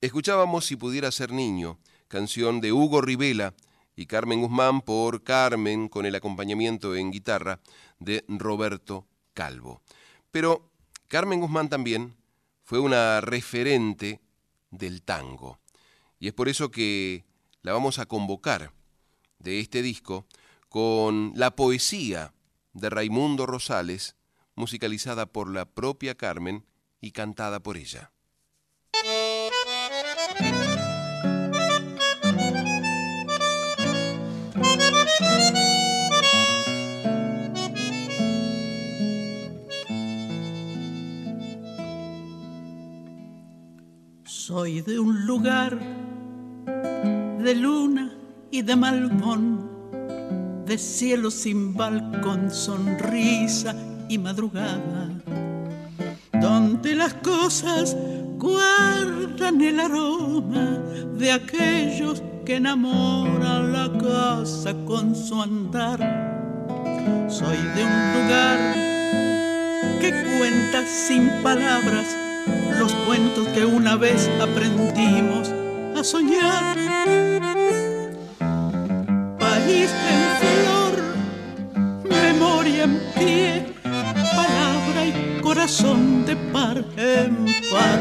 [0.00, 1.78] Escuchábamos Si pudiera ser niño,
[2.08, 3.54] canción de Hugo Rivela
[3.96, 7.60] y Carmen Guzmán por Carmen con el acompañamiento en guitarra
[7.98, 9.82] de Roberto Calvo.
[10.30, 10.70] Pero
[11.08, 12.16] Carmen Guzmán también
[12.64, 14.20] fue una referente
[14.70, 15.58] del tango.
[16.18, 17.24] Y es por eso que
[17.62, 18.72] la vamos a convocar
[19.44, 20.26] de este disco
[20.68, 22.32] con la poesía
[22.72, 24.16] de Raimundo Rosales,
[24.56, 26.64] musicalizada por la propia Carmen
[27.00, 28.10] y cantada por ella.
[44.24, 45.78] Soy de un lugar
[46.66, 48.23] de luna
[48.54, 49.68] y de malvón,
[50.64, 53.74] de cielo sin balcón, sonrisa
[54.08, 55.10] y madrugada,
[56.40, 57.96] donde las cosas
[58.38, 60.78] guardan el aroma
[61.18, 65.98] de aquellos que enamoran la casa con su andar.
[67.28, 68.74] Soy de un lugar
[70.00, 72.06] que cuenta sin palabras
[72.78, 75.52] los cuentos que una vez aprendimos
[75.98, 76.93] a soñar.
[79.64, 80.94] País en flor,
[82.04, 88.00] memoria en pie, palabra y corazón de par en par.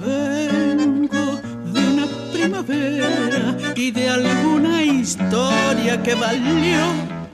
[0.00, 1.40] Vengo
[1.72, 6.80] de una primavera y de alguna historia que valió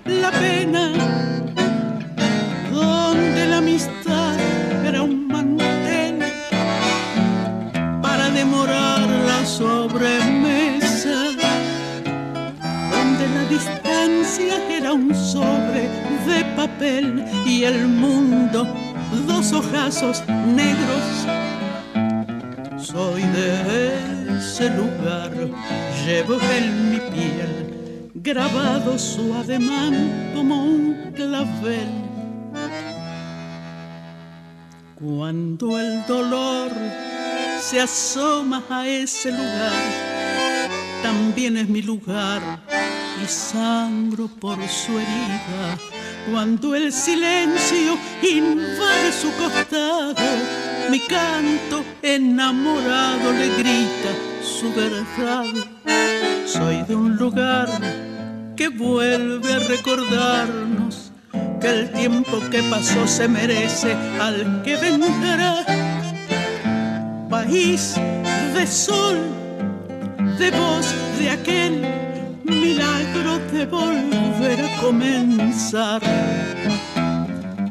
[0.04, 0.92] la pena,
[2.70, 4.36] donde la amistad
[4.84, 5.26] era un
[8.36, 10.45] demorar la sobremesa,
[13.34, 15.88] la distancia era un sobre
[16.26, 18.66] de papel y el mundo
[19.26, 21.26] dos ojazos negros.
[22.78, 25.32] Soy de ese lugar,
[26.04, 31.88] llevo en mi piel grabado su ademán como un clavel.
[34.94, 36.70] Cuando el dolor
[37.60, 39.72] se asoma a ese lugar,
[41.02, 42.40] también es mi lugar
[43.22, 45.78] y sangro por su herida.
[46.30, 50.14] Cuando el silencio invade su costado,
[50.90, 54.10] mi canto enamorado le grita
[54.42, 55.44] su verdad.
[56.46, 57.68] Soy de un lugar
[58.56, 61.12] que vuelve a recordarnos
[61.60, 65.64] que el tiempo que pasó se merece al que vendrá
[67.28, 67.94] país
[68.54, 69.18] de sol,
[70.38, 70.86] de voz
[71.18, 71.65] de aquel
[73.70, 76.00] volver a comenzar.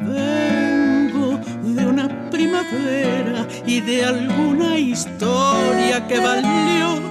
[0.01, 7.01] Vengo de una primavera y de alguna historia que valió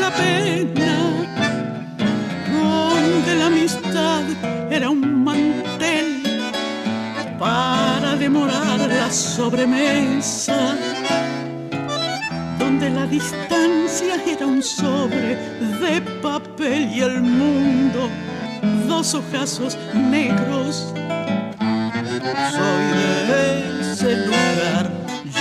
[0.00, 0.94] la pena,
[2.52, 4.24] donde la amistad
[4.70, 6.22] era un mantel
[7.38, 10.76] para demorar la sobremesa
[13.12, 15.36] distancia era un sobre
[15.80, 18.08] de papel y el mundo,
[18.92, 20.92] dos ojazos negros.
[22.56, 22.84] Soy
[23.30, 24.92] de ese lugar,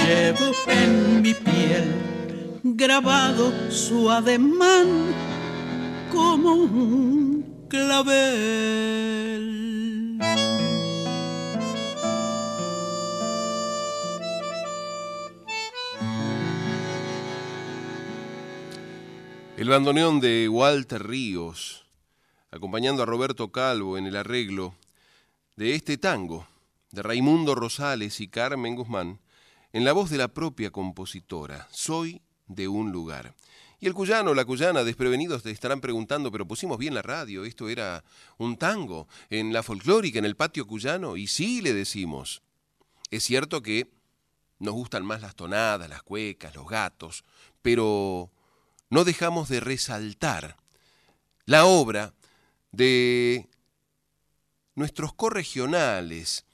[0.06, 1.94] llevo en mi piel
[2.64, 4.88] grabado su ademán
[6.10, 9.42] como un clavel.
[19.58, 21.81] El bandoneón de Walter Ríos,
[22.52, 24.76] acompañando a Roberto Calvo en el arreglo
[25.56, 26.46] de este tango
[26.92, 29.22] de Raimundo Rosales y Carmen Guzmán,
[29.72, 33.34] en la voz de la propia compositora, Soy de un lugar.
[33.80, 37.70] Y el cuyano, la cuyana, desprevenidos te estarán preguntando, pero pusimos bien la radio, esto
[37.70, 38.04] era
[38.38, 42.42] un tango en la folclórica, en el patio cuyano, y sí le decimos.
[43.12, 43.90] Es cierto que
[44.60, 47.24] nos gustan más las tonadas, las cuecas, los gatos,
[47.62, 48.30] pero
[48.90, 50.58] no dejamos de resaltar
[51.46, 52.14] la obra
[52.72, 53.50] de
[54.76, 56.46] nuestros corregionales,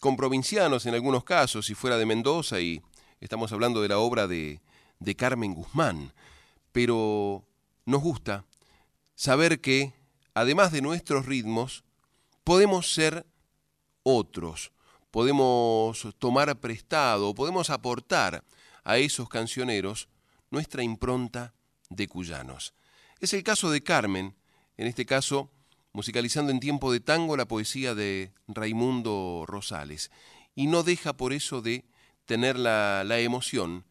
[0.00, 2.82] con provincianos en algunos casos, si fuera de Mendoza, y
[3.20, 4.60] estamos hablando de la obra de,
[4.98, 6.12] de Carmen Guzmán,
[6.72, 7.44] pero
[7.86, 8.44] nos gusta
[9.14, 9.94] saber que,
[10.34, 11.84] además de nuestros ritmos,
[12.42, 13.26] podemos ser
[14.02, 14.72] otros,
[15.10, 18.44] podemos tomar prestado, podemos aportar
[18.84, 20.08] a esos cancioneros
[20.50, 21.54] nuestra impronta
[21.88, 22.74] de cuyanos.
[23.20, 24.34] Es el caso de Carmen,
[24.76, 25.50] en este caso
[25.94, 30.10] musicalizando en tiempo de tango la poesía de Raimundo Rosales,
[30.54, 31.86] y no deja por eso de
[32.26, 33.86] tener la, la emoción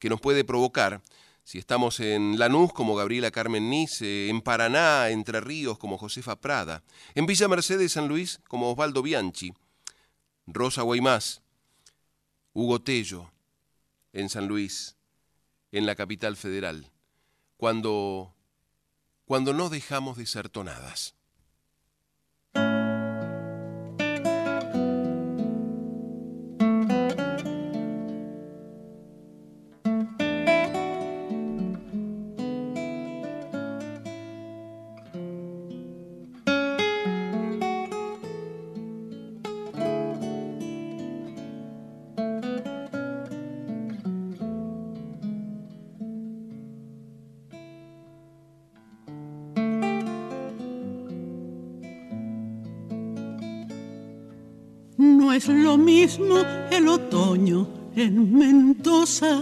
[0.00, 1.00] que nos puede provocar
[1.44, 6.82] si estamos en Lanús como Gabriela Carmen Nice, en Paraná, Entre Ríos como Josefa Prada,
[7.14, 9.52] en Villa Mercedes San Luis como Osvaldo Bianchi,
[10.48, 11.42] Rosa Guaymás,
[12.52, 13.30] Hugo Tello,
[14.12, 14.96] en San Luis,
[15.70, 16.92] en la capital federal
[17.62, 18.34] cuando,
[19.24, 21.14] cuando no dejamos de ser tonadas.
[56.04, 59.38] El otoño en Mendoza.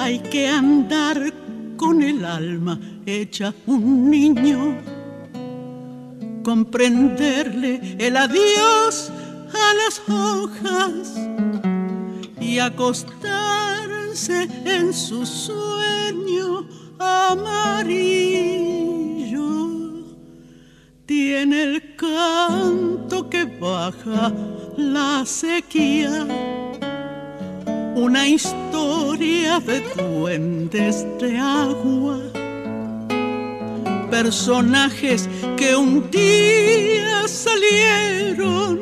[0.00, 1.32] Hay que andar
[1.76, 4.76] con el alma hecha un niño,
[6.42, 9.12] comprenderle el adiós
[9.54, 11.14] a las hojas
[12.40, 16.66] y acostarse en su sueño
[16.98, 17.78] amarillo.
[21.06, 22.87] Tiene el canto
[23.30, 24.32] que baja
[24.76, 26.26] la sequía,
[27.94, 32.18] una historia de duendes de agua,
[34.10, 38.78] personajes que un día salieron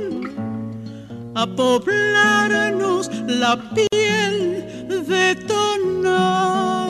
[1.34, 4.64] a poblarnos la piel
[5.08, 6.86] de tonadas.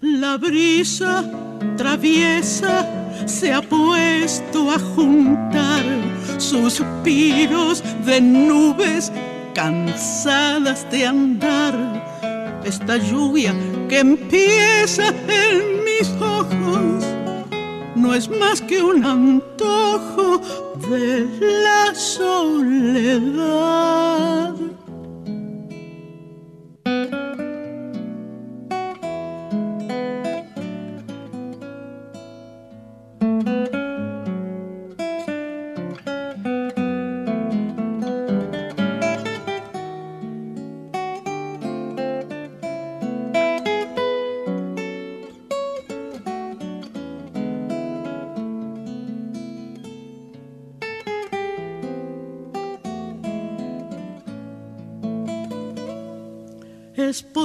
[0.00, 1.24] La brisa
[1.76, 5.84] traviesa se ha puesto a juntar
[6.38, 9.12] suspiros de nubes
[9.54, 11.74] cansadas de andar.
[12.64, 13.54] Esta lluvia
[13.88, 17.04] que empieza en mis ojos
[17.96, 20.40] no es más que un antojo
[20.90, 21.26] de
[21.62, 23.38] la soledad.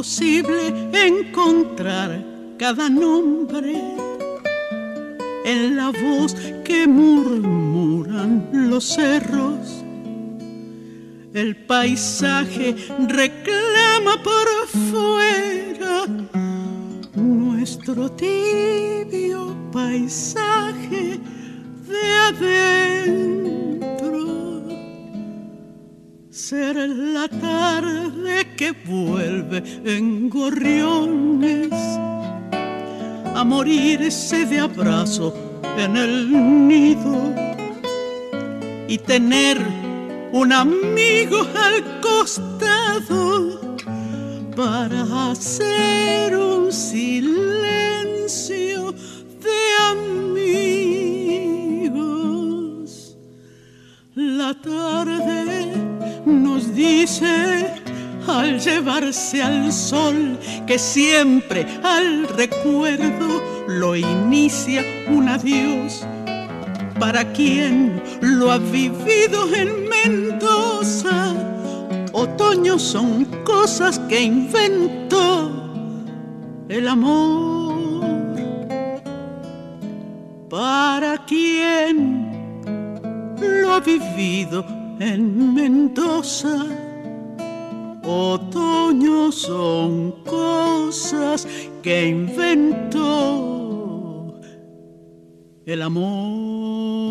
[0.04, 2.22] Es posible encontrar
[2.58, 3.74] cada nombre
[5.46, 6.36] en la voz
[6.66, 9.82] que murmuran los cerros.
[11.34, 12.76] El paisaje
[13.08, 16.06] reclama por fuera
[17.16, 21.18] nuestro tibio paisaje
[21.88, 23.33] de adentro.
[26.54, 31.74] Ser la tarde que vuelve en gorriones
[33.40, 35.34] a morirse de abrazo
[35.84, 36.14] en el
[36.68, 37.34] nido
[38.88, 39.58] y tener
[40.32, 43.60] un amigo al costado
[44.56, 47.32] para hacer un silencio
[49.46, 49.60] de
[49.92, 51.18] amigos.
[54.14, 55.83] La tarde
[56.26, 57.74] nos dice
[58.28, 66.06] al llevarse al sol que siempre al recuerdo lo inicia un adiós
[67.00, 71.34] para quien lo ha vivido en Mendoza.
[72.14, 75.52] Otoño son cosas que inventó
[76.70, 78.04] el amor.
[80.50, 82.64] Para quien
[83.42, 86.66] lo ha vivido en Mendoza.
[88.04, 91.48] Otoño son cosas
[91.82, 93.04] que inventó
[95.66, 97.04] el amor.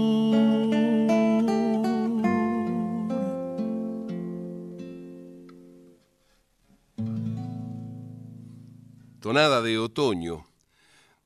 [9.21, 10.47] Tonada de Otoño,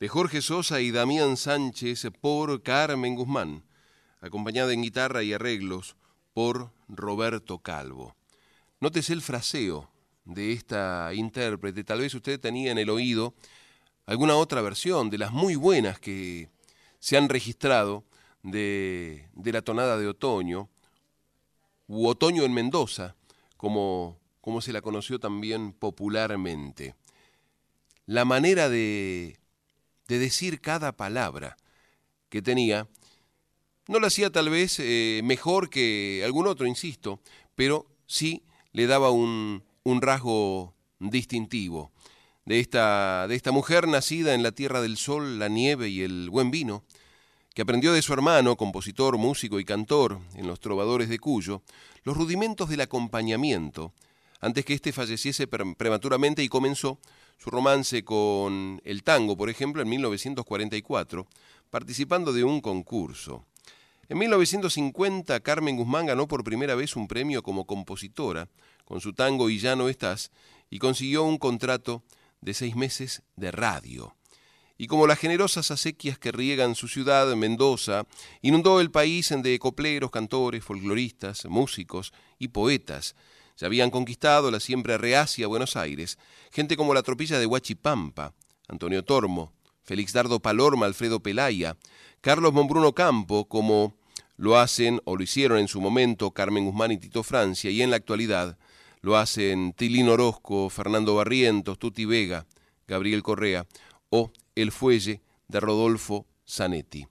[0.01, 3.63] de Jorge Sosa y Damián Sánchez por Carmen Guzmán,
[4.21, 5.97] acompañada en guitarra y arreglos
[6.37, 8.15] por Roberto Calvo.
[8.79, 9.89] Nótese el fraseo
[10.27, 11.83] de esta intérprete.
[11.83, 13.33] Tal vez usted tenía en el oído
[14.05, 16.51] alguna otra versión de las muy buenas que
[16.99, 18.05] se han registrado
[18.43, 20.69] de, la tonada de otoño,
[21.87, 23.17] u otoño en Mendoza,
[23.57, 26.97] como, como se la conoció también popularmente
[28.05, 29.39] la manera de,
[30.07, 31.57] de decir cada palabra
[32.29, 32.89] que tenía,
[33.89, 37.21] no lo hacía tal vez eh, mejor que algún otro, insisto,
[37.55, 39.63] pero sí le daba un,
[40.01, 41.93] rasgo distintivo
[42.45, 46.31] de esta, de esta mujer nacida en la tierra del sol, la nieve y el
[46.31, 46.85] buen vino,
[47.55, 51.63] que aprendió de su hermano, compositor, músico y cantor en los trovadores de Cuyo,
[52.03, 53.95] los rudimentos del acompañamiento,
[54.41, 56.99] antes que éste falleciese prematuramente y comenzó
[57.39, 61.27] su romance con el tango, por ejemplo, en 1944,
[61.71, 63.47] participando de un concurso.
[64.09, 68.49] En 1950, Carmen Guzmán ganó por primera vez un premio como compositora
[68.85, 70.31] con su tango Y ya no estás,
[70.71, 72.05] y consiguió un contrato
[72.41, 74.15] de seis meses de radio.
[74.79, 78.05] Y como las generosas acequias que riegan su ciudad, Mendoza,
[78.43, 83.17] inundó el país de copleros, cantores, folcloristas, músicos y poetas,
[83.57, 86.19] se habían conquistado la siempre reacia Buenos Aires,
[86.53, 88.35] gente como la tropilla de Huachipampa,
[88.69, 89.53] Antonio Tormo,
[89.87, 91.77] Félix Dardo Palorma, Alfredo Pelaya,
[92.21, 93.95] Carlos Monbruno Campo, como
[94.37, 97.91] lo hacen o lo hicieron en su momento Carmen Guzmán y Tito Francia, y en
[97.91, 98.59] la actualidad
[99.01, 102.47] lo hacen Tilín Orozco, Fernando Barrientos, Tuti Vega,
[102.89, 103.67] Gabriel Correa
[104.11, 107.07] o El Fuelle de Rodolfo Zanetti.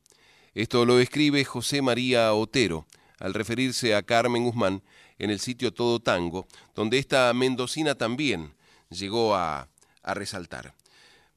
[0.54, 2.86] Esto lo escribe José María Otero
[3.20, 4.84] al referirse a Carmen Guzmán
[5.18, 8.54] en el sitio Todo Tango, donde esta mendocina también
[8.90, 9.70] llegó a,
[10.04, 10.74] a resaltar.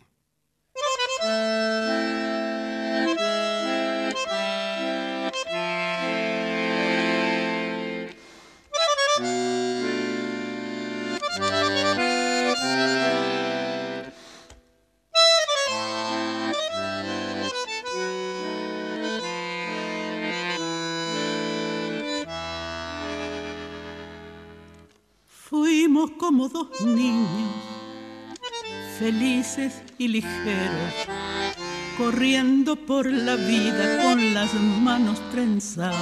[26.08, 27.52] Como dos niños,
[28.98, 30.94] felices y ligeros,
[31.98, 35.98] corriendo por la vida con las manos trenzadas.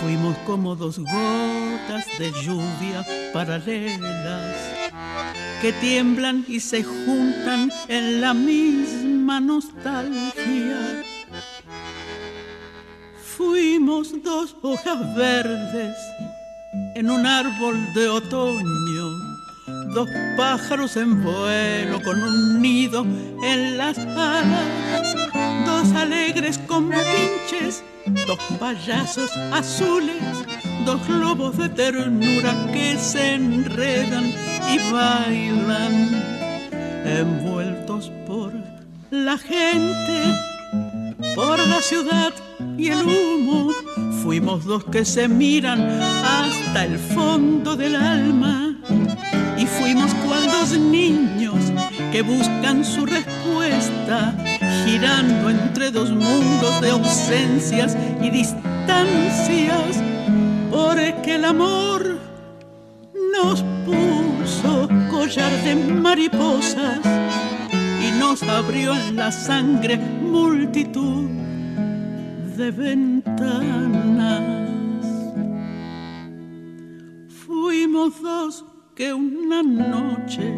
[0.00, 4.56] Fuimos como dos gotas de lluvia paralelas,
[5.60, 11.02] que tiemblan y se juntan en la misma nostalgia.
[13.36, 15.96] Fuimos dos hojas verdes
[17.00, 19.08] en un árbol de otoño,
[19.94, 23.06] dos pájaros en vuelo con un nido
[23.42, 25.16] en las alas,
[25.64, 27.82] dos alegres con pinches,
[28.26, 30.22] dos payasos azules,
[30.84, 34.34] dos globos de ternura que se enredan
[34.70, 36.10] y bailan,
[37.06, 38.52] envueltos por
[39.10, 40.34] la gente,
[41.34, 42.34] por la ciudad
[42.76, 43.72] y el humo.
[44.22, 48.76] Fuimos dos que se miran hasta el fondo del alma.
[49.56, 51.56] Y fuimos cual dos niños
[52.12, 54.34] que buscan su respuesta
[54.84, 60.02] girando entre dos mundos de ausencias y distancias
[60.70, 62.18] porque el amor
[63.34, 67.00] nos puso collar de mariposas
[68.02, 71.28] y nos abrió en la sangre multitud
[72.56, 72.70] de
[77.46, 78.64] Fuimos dos
[78.94, 80.54] que una noche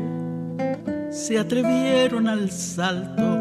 [1.10, 3.38] se atrevieron al salto.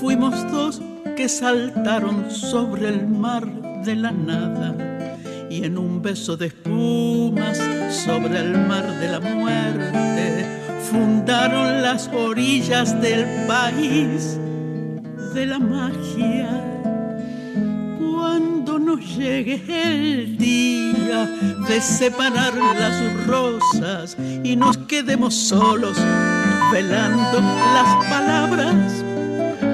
[0.00, 0.80] Fuimos dos
[1.16, 3.44] que saltaron sobre el mar
[3.84, 4.74] de la nada
[5.50, 7.58] y en un beso de espumas
[7.90, 10.46] sobre el mar de la muerte
[10.90, 14.38] fundaron las orillas del país
[15.34, 16.67] de la magia
[19.00, 21.26] llegue el día
[21.68, 25.96] de separar las rosas y nos quedemos solos
[26.72, 29.04] velando las palabras,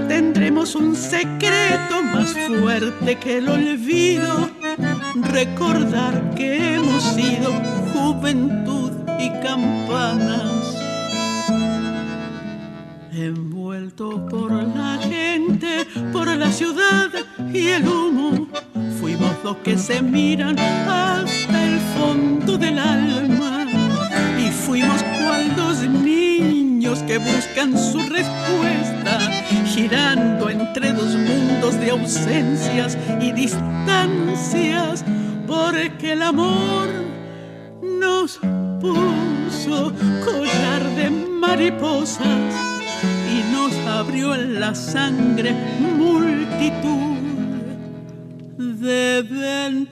[0.09, 4.51] tendremos un secreto más fuerte que el olvido,
[5.33, 7.53] recordar que hemos sido
[7.93, 10.79] juventud y campanas.
[13.12, 17.11] Envueltos por la gente, por la ciudad
[17.53, 18.49] y el humo
[19.45, 23.66] Dos que se miran hasta el fondo del alma.
[24.38, 29.18] Y fuimos cual dos niños que buscan su respuesta,
[29.66, 35.05] girando entre dos mundos de ausencias y distancias,
[35.47, 36.88] porque el amor
[37.82, 38.40] nos
[38.80, 39.92] puso
[40.24, 42.55] collar de mariposas
[43.30, 45.55] y nos abrió en la sangre
[45.99, 47.14] multitud
[48.85, 49.89] de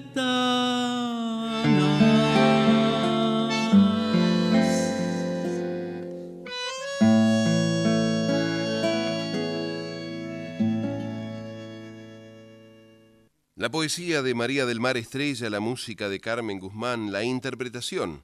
[13.56, 18.22] La poesía de María del Mar Estrella, la música de Carmen Guzmán, la interpretación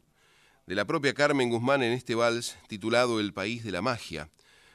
[0.67, 4.29] de la propia Carmen Guzmán en este vals titulado El País de la Magia,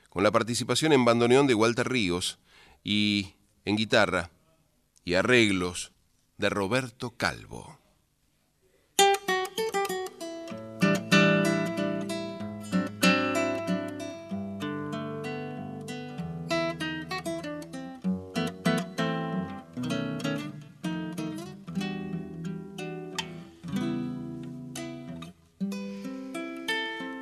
[0.10, 2.40] con la participación en bandoneón de Walter Ríos
[2.84, 3.36] y
[3.66, 4.32] en guitarra
[5.06, 5.92] y arreglos
[6.38, 7.80] de Roberto Calvo.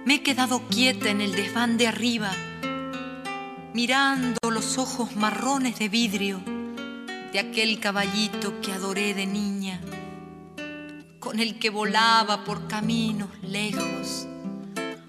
[0.05, 2.31] Me he quedado quieta en el desván de arriba,
[3.73, 6.60] mirando los ojos marrones de vidrio
[7.31, 9.79] de aquel caballito que adoré de niña,
[11.19, 14.27] con el que volaba por caminos lejos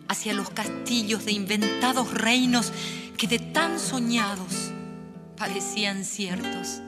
[0.08, 2.72] hacia los castillos de inventados reinos
[3.16, 4.70] que de tan soñados
[5.36, 6.80] parecían ciertos.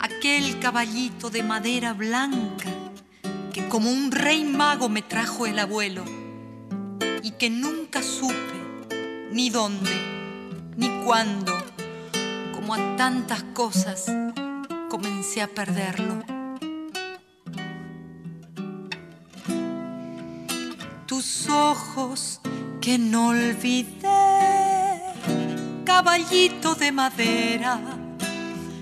[0.00, 2.70] Aquel caballito de madera blanca
[3.52, 6.04] que como un rey mago me trajo el abuelo
[7.22, 8.34] y que nunca supe
[9.30, 9.92] ni dónde
[10.76, 11.53] ni cuándo
[12.66, 14.06] como a tantas cosas,
[14.88, 16.22] comencé a perderlo.
[21.04, 22.40] Tus ojos
[22.80, 25.02] que no olvidé,
[25.84, 27.78] caballito de madera,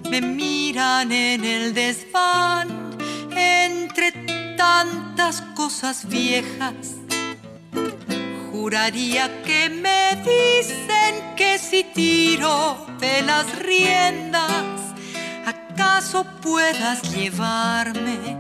[0.09, 2.69] me miran en el desván
[3.35, 4.13] entre
[4.57, 7.02] tantas cosas viejas
[8.63, 14.95] Juraría que me dicen que si tiro de las riendas,
[15.45, 18.37] acaso puedas llevarme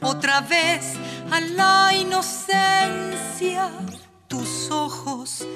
[0.00, 0.94] otra vez
[1.30, 3.68] a la inocencia.
[4.28, 5.46] Tus ojos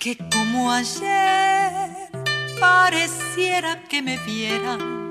[0.00, 2.10] que como ayer
[2.58, 5.10] pareciera que me vieran,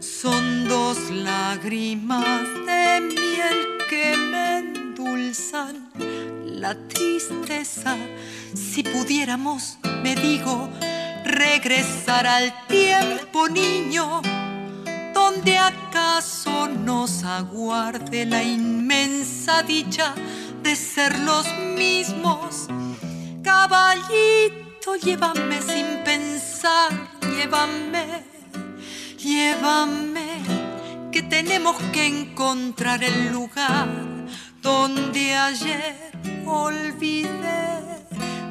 [0.00, 5.92] son dos lágrimas de miel que me endulzan
[6.64, 7.94] la tristeza.
[8.54, 10.70] Si pudiéramos, me digo,
[11.22, 14.22] regresar al tiempo niño,
[15.12, 20.14] donde acaso nos aguarde la inmensa dicha
[20.62, 21.46] de ser los
[21.76, 22.68] mismos.
[23.42, 26.90] Caballito, llévame sin pensar,
[27.36, 28.06] llévame,
[29.18, 30.30] llévame,
[31.12, 34.14] que tenemos que encontrar el lugar
[34.64, 36.10] donde ayer
[36.46, 38.08] olvidé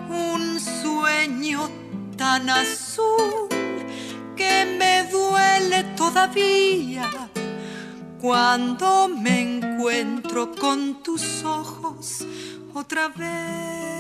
[0.09, 1.68] un sueño
[2.16, 3.49] tan azul
[4.36, 7.09] que me duele todavía
[8.22, 12.24] cuando me encuentro con tus ojos
[12.76, 13.92] otra vez.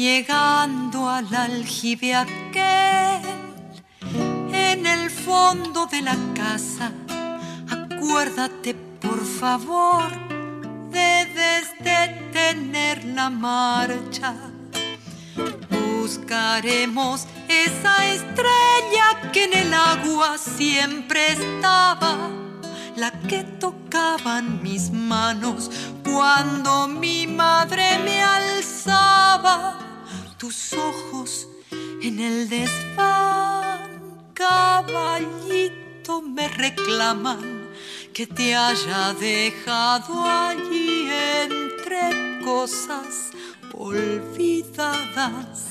[0.00, 3.20] Llegando al aljibe aquel
[4.50, 6.90] en el fondo de la casa.
[7.68, 10.10] Acuérdate, por favor,
[10.90, 14.34] debes detener la marcha.
[15.68, 22.30] Buscaremos esa estrella que en el agua siempre estaba,
[22.96, 25.70] la que tocaban mis manos
[26.02, 29.89] cuando mi madre me alzaba
[30.40, 31.46] tus ojos
[32.00, 33.90] en el desván,
[34.32, 37.68] caballito, me reclaman
[38.14, 41.10] que te haya dejado allí
[41.42, 43.32] entre cosas
[43.74, 45.66] olvidadas.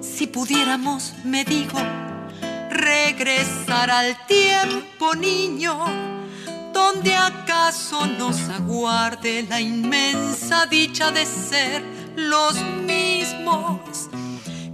[0.00, 1.80] Si pudiéramos, me digo,
[2.70, 5.84] regresar al tiempo, niño,
[6.72, 12.54] donde acaso nos aguarde la inmensa dicha de ser los
[12.86, 14.08] mismos.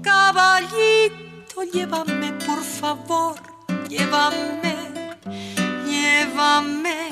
[0.02, 3.36] Caballito, llévame, por favor,
[3.88, 4.76] llévame,
[5.86, 7.08] llévame,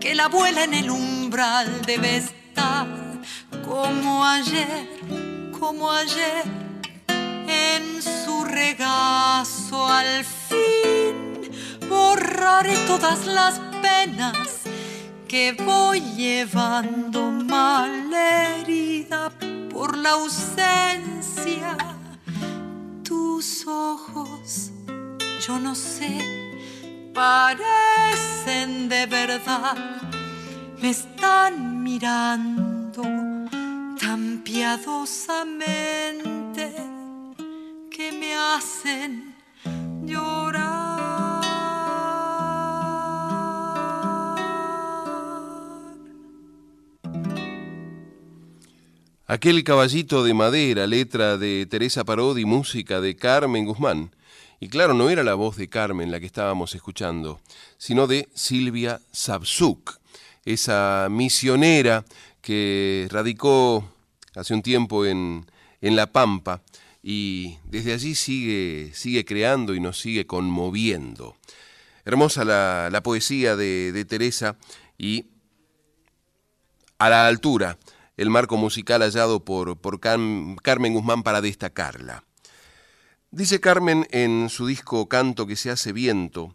[0.00, 2.86] que la abuela en el umbral debe estar
[3.66, 4.88] como ayer,
[5.58, 6.44] como ayer,
[7.46, 11.28] en su regazo al fin
[11.88, 14.60] borraré todas las penas
[15.28, 19.30] que voy llevando mal herida
[19.70, 21.76] por la ausencia.
[23.02, 24.72] Tus ojos,
[25.46, 26.18] yo no sé,
[27.12, 29.76] parecen de verdad,
[30.80, 33.02] me están mirando
[34.00, 36.72] tan piadosamente
[37.90, 39.34] que me hacen
[40.06, 40.87] llorar.
[49.30, 54.10] Aquel caballito de madera, letra de Teresa Parodi, música de Carmen Guzmán.
[54.58, 57.38] Y claro, no era la voz de Carmen la que estábamos escuchando,
[57.76, 59.98] sino de Silvia Sabsuk,
[60.46, 62.06] esa misionera
[62.40, 63.86] que radicó
[64.34, 65.44] hace un tiempo en,
[65.82, 66.62] La Pampa
[67.02, 71.36] y desde allí sigue, sigue creando y nos sigue conmoviendo.
[72.06, 74.56] Hermosa la, poesía de, de Teresa
[74.96, 75.26] y
[76.96, 77.76] a la altura
[78.18, 82.24] el marco musical hallado por, por Carmen Guzmán para destacarla.
[83.30, 86.54] Dice Carmen en su disco Canto que se hace viento,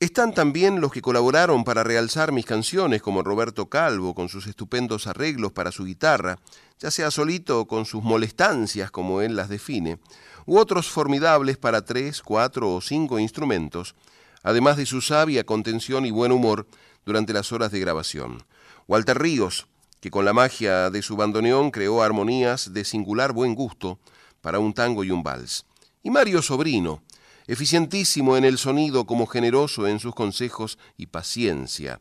[0.00, 5.08] están también los que colaboraron para realzar mis canciones, como Roberto Calvo, con sus estupendos
[5.08, 6.38] arreglos para su guitarra,
[6.78, 9.98] ya sea solito o con sus molestancias, como él las define,
[10.46, 13.96] u otros formidables para tres, cuatro o cinco instrumentos,
[14.44, 16.68] además de su sabia contención y buen humor
[17.04, 18.44] durante las horas de grabación.
[18.86, 19.66] Walter Ríos,
[20.00, 23.98] que con la magia de su bandoneón creó armonías de singular buen gusto
[24.40, 25.66] para un tango y un vals.
[26.02, 27.02] Y Mario Sobrino,
[27.46, 31.98] eficientísimo en el sonido como generoso en sus consejos y paciencia.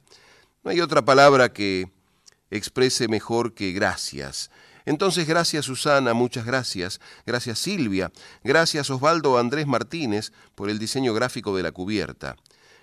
[0.64, 1.90] No hay otra palabra que
[2.52, 4.52] exprese mejor que gracias.
[4.86, 7.02] Entonces, gracias Susana, muchas gracias.
[7.26, 8.12] Gracias Silvia.
[8.44, 12.38] Gracias Osvaldo Andrés Martínez por el diseño gráfico de la cubierta.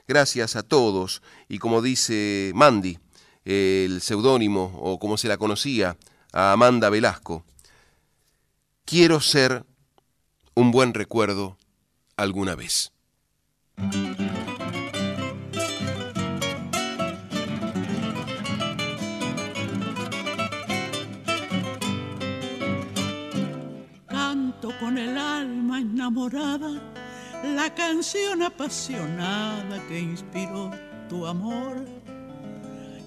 [0.06, 2.98] Gracias a todos y como dice Mandy,
[3.44, 5.96] el seudónimo o como se la conocía
[6.32, 7.44] a Amanda Velasco.
[8.84, 9.64] Quiero ser
[10.54, 11.56] un buen recuerdo
[12.16, 12.92] alguna vez.
[24.08, 26.70] Canto con el alma enamorada
[27.42, 30.70] la canción apasionada que inspiró
[31.08, 32.03] tu amor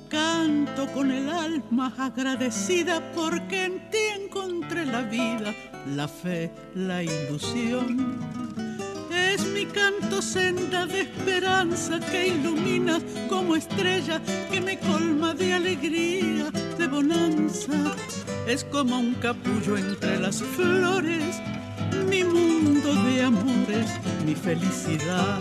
[0.10, 5.54] Canto con el alma agradecida porque en ti encontré la vida,
[5.96, 8.18] la fe, la ilusión.
[9.12, 16.52] Es mi canto senda de esperanza que ilumina como estrella que me colma de alegría,
[16.78, 17.94] de bonanza.
[18.48, 21.36] Es como un capullo entre las flores,
[22.10, 23.90] mi mundo de amores,
[24.26, 25.40] mi felicidad.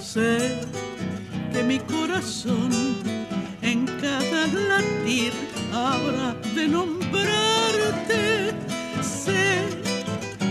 [0.00, 0.85] Sé
[1.56, 2.70] que mi corazón
[3.62, 5.32] en cada latir
[5.72, 8.52] habrá de nombrarte.
[9.00, 9.64] Sé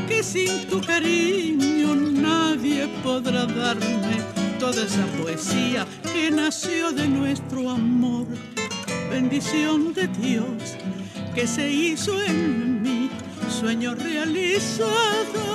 [0.08, 4.18] que sin tu cariño nadie podrá darme
[4.60, 8.26] toda esa poesía que nació de nuestro amor.
[9.12, 10.76] Bendición de Dios
[11.36, 13.12] que se hizo en mí,
[13.48, 15.55] sueño realizado.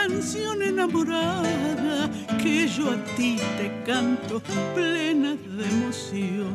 [0.00, 2.08] Canción enamorada
[2.40, 4.40] que yo a ti te canto
[4.74, 6.54] plena de emoción.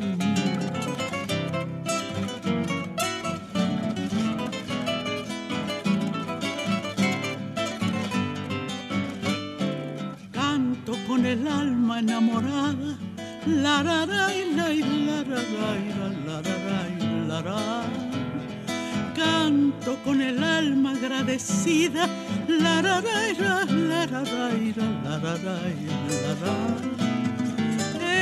[10.32, 12.96] Canto con el alma enamorada,
[13.46, 15.40] la la la la la la
[16.26, 16.40] la
[17.28, 18.04] la la
[19.14, 22.08] Canto con el alma agradecida,
[22.48, 26.56] la ra ra la ra la ra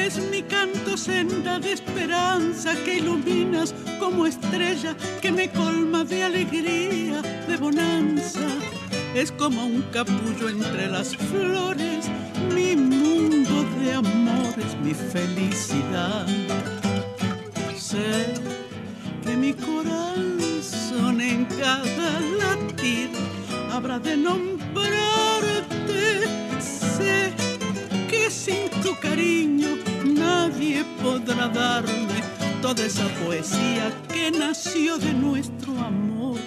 [0.05, 7.23] Es mi canto senda de esperanza que iluminas como estrella que me colma de alegría,
[7.49, 8.49] de bonanza.
[9.14, 12.11] Es como un capullo entre las flores,
[12.55, 16.27] mi mundo de amor es mi felicidad.
[24.03, 24.62] De nombrarte.
[26.61, 27.32] Sé
[28.09, 32.22] que sin tu cariño nadie podrá darme
[32.61, 36.38] toda esa poesía que nació de nuestro amor.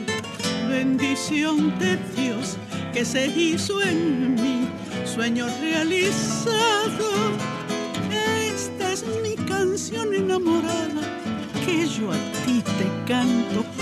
[0.70, 2.58] Bendición de Dios
[2.93, 4.68] que se hizo en mí,
[5.06, 7.10] sueño realizado.
[8.53, 11.01] Esta es mi canción enamorada
[11.66, 13.75] que yo a ti te canto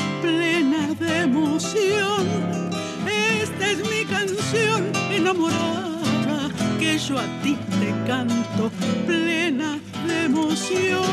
[7.07, 8.71] yo a ti te canto
[9.05, 11.03] plena de emoción.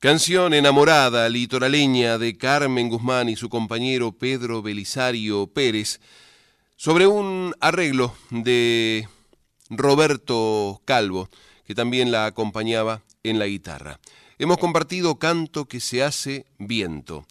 [0.00, 6.00] Canción enamorada, litoraleña de Carmen Guzmán y su compañero Pedro Belisario Pérez,
[6.76, 9.08] sobre un arreglo de
[9.70, 11.28] Roberto Calvo,
[11.66, 14.00] que también la acompañaba en la guitarra.
[14.38, 17.26] Hemos compartido Canto que se hace viento,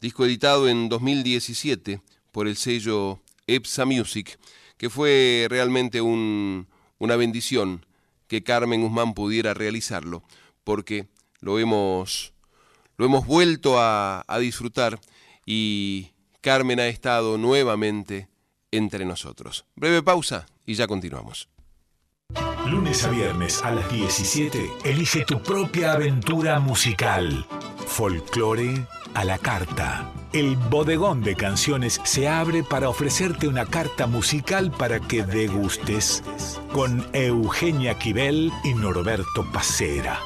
[0.00, 2.00] disco editado en 2017
[2.32, 4.38] por el sello EPSA Music,
[4.76, 6.68] que fue realmente un,
[6.98, 7.84] una bendición
[8.28, 10.22] que Carmen Guzmán pudiera realizarlo,
[10.62, 11.08] porque
[11.40, 12.32] lo hemos,
[12.96, 15.00] lo hemos vuelto a, a disfrutar
[15.44, 18.28] y Carmen ha estado nuevamente
[18.70, 19.64] entre nosotros.
[19.74, 21.48] Breve pausa y ya continuamos.
[22.66, 27.46] Lunes a viernes a las 17, elige tu propia aventura musical.
[27.86, 30.12] Folclore a la carta.
[30.32, 36.22] El bodegón de canciones se abre para ofrecerte una carta musical para que degustes
[36.70, 40.20] con Eugenia Quibel y Norberto Pacera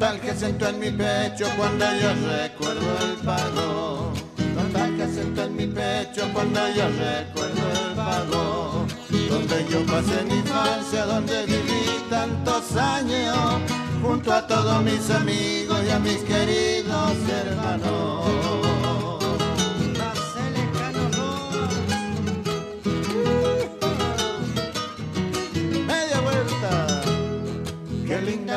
[0.00, 4.12] Nostalgia siento en mi pecho cuando yo recuerdo el pago.
[4.54, 8.86] Nostalgia siento en mi pecho cuando yo recuerdo el pago.
[9.28, 13.60] Donde yo pasé mi infancia, donde viví tantos años.
[14.02, 18.79] Junto a todos mis amigos y a mis queridos hermanos.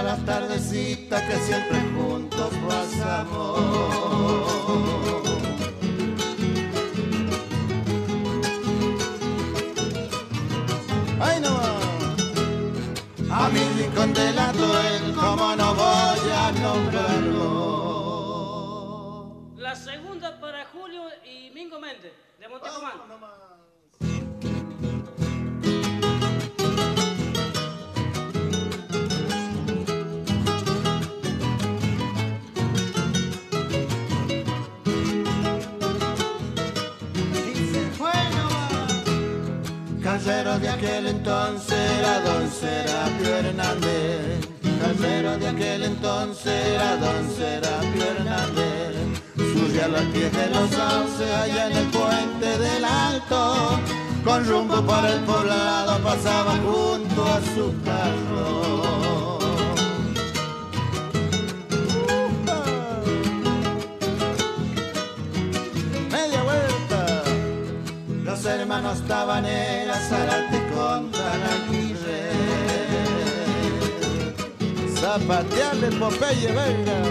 [0.04, 3.60] Las tardecitas que siempre juntos pasamos.
[11.22, 11.58] ¡Ay no!
[13.34, 17.54] A mi rincón del él, como no voy a nombrarlo.
[19.56, 23.53] La segunda para Julio y Mingo Méndez, de Montecomán.
[40.14, 44.48] Casero de aquel entonces era don Serapio Hernández.
[44.80, 48.94] Casero de aquel entonces era don Serapio Hernández.
[49.36, 53.80] Suya los pies de los sauces allá en el puente del Alto.
[54.24, 59.03] Con rumbo para el poblado pasaba junto a su carro.
[68.74, 72.32] Los hermanos Tabanera, Zárate con Tanaquirre.
[74.96, 77.04] Zapatearle Popeye, venga.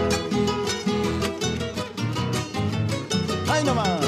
[3.49, 4.01] ¡Ay nomás!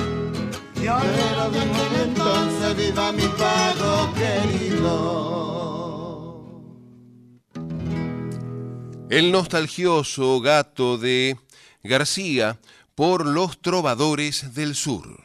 [0.76, 5.16] Pero de aquel entonces viva mi pago querido.
[9.10, 11.38] El nostalgioso gato de
[11.84, 12.60] García
[12.96, 15.25] por los trovadores del sur.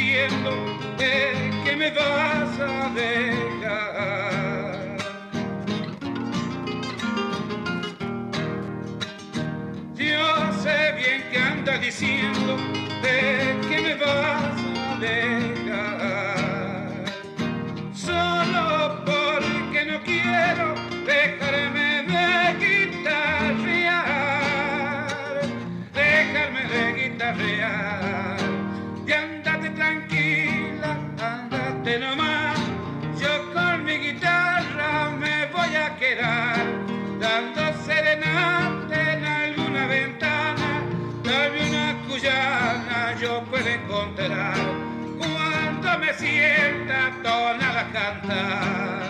[0.00, 0.50] Diciendo
[1.64, 3.36] que me vas a dejar.
[9.94, 12.56] Yo sé bien que anda diciendo
[13.04, 16.88] eh, que me vas a dejar.
[17.92, 20.74] Solo porque no quiero
[21.04, 22.28] dejarme de
[22.64, 24.00] guitarrear
[25.92, 27.99] dejarme de guitarrear.
[43.90, 44.54] Encontrar
[45.18, 49.09] cuando me sienta tonada cantar.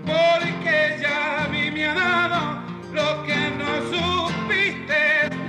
[0.05, 2.63] porque ya vi mi ha dado
[2.93, 5.01] lo que no supiste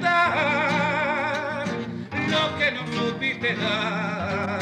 [0.01, 1.65] dar,
[2.29, 4.59] lo que no supiste dar.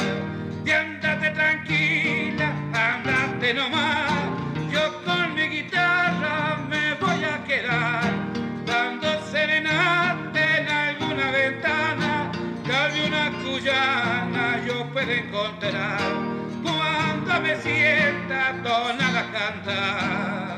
[0.66, 3.93] Y andate tranquila, andate nomás.
[16.62, 20.53] Cuando me sienta tonada cantar.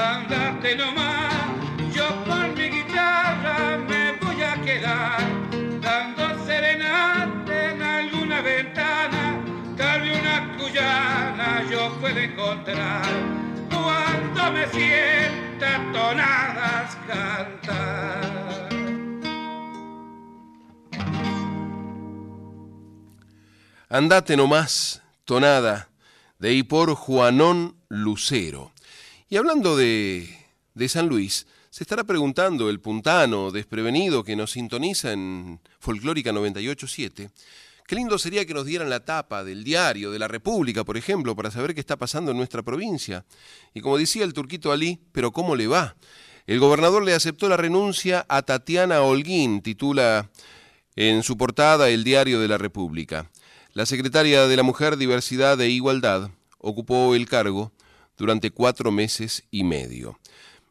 [0.00, 1.34] Andate nomás.
[1.92, 5.20] Yo con mi guitarra me voy a quedar
[5.80, 9.44] dando serenate en alguna ventana.
[9.76, 13.04] Tal vez una cuyana yo puedo encontrar
[13.68, 17.90] cuando me sienta tonadas cantar.
[23.88, 25.88] Andate nomás, tonada,
[26.38, 28.72] de y por Juanón Lucero.
[29.32, 30.28] Y hablando de,
[30.74, 37.30] de San Luis, se estará preguntando el puntano desprevenido que nos sintoniza en Folclórica 987,
[37.86, 41.36] qué lindo sería que nos dieran la tapa del diario de la República, por ejemplo,
[41.36, 43.24] para saber qué está pasando en nuestra provincia.
[43.72, 45.94] Y como decía el turquito Ali, pero ¿cómo le va?
[46.48, 50.28] El gobernador le aceptó la renuncia a Tatiana Holguín, titula
[50.96, 53.30] en su portada el diario de la República.
[53.74, 57.70] La secretaria de la Mujer, Diversidad e Igualdad ocupó el cargo
[58.20, 60.20] durante cuatro meses y medio.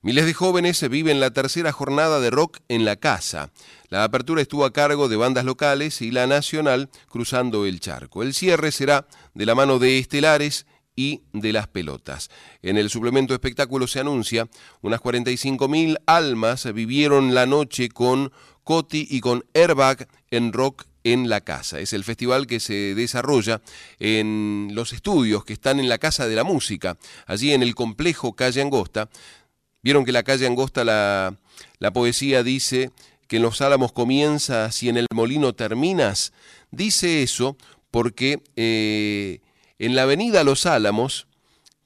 [0.04, 3.52] Miles de jóvenes viven la tercera jornada de rock en la casa.
[3.90, 8.22] La apertura estuvo a cargo de bandas locales y la nacional cruzando el charco.
[8.22, 12.30] El cierre será de la mano de Estelares y de las pelotas.
[12.62, 14.48] En el suplemento espectáculo se anuncia,
[14.82, 18.32] unas 45.000 almas vivieron la noche con
[18.64, 21.80] Coti y con Airbag en rock en la casa.
[21.80, 23.62] Es el festival que se desarrolla
[24.00, 28.34] en los estudios que están en la Casa de la Música, allí en el complejo
[28.34, 29.10] Calle Angosta.
[29.82, 31.36] Vieron que la Calle Angosta, la,
[31.80, 32.92] la poesía dice
[33.28, 36.34] que en los álamos comienzas y en el molino terminas.
[36.72, 37.58] Dice eso
[37.92, 39.40] porque eh,
[39.78, 41.28] en la avenida Los Álamos,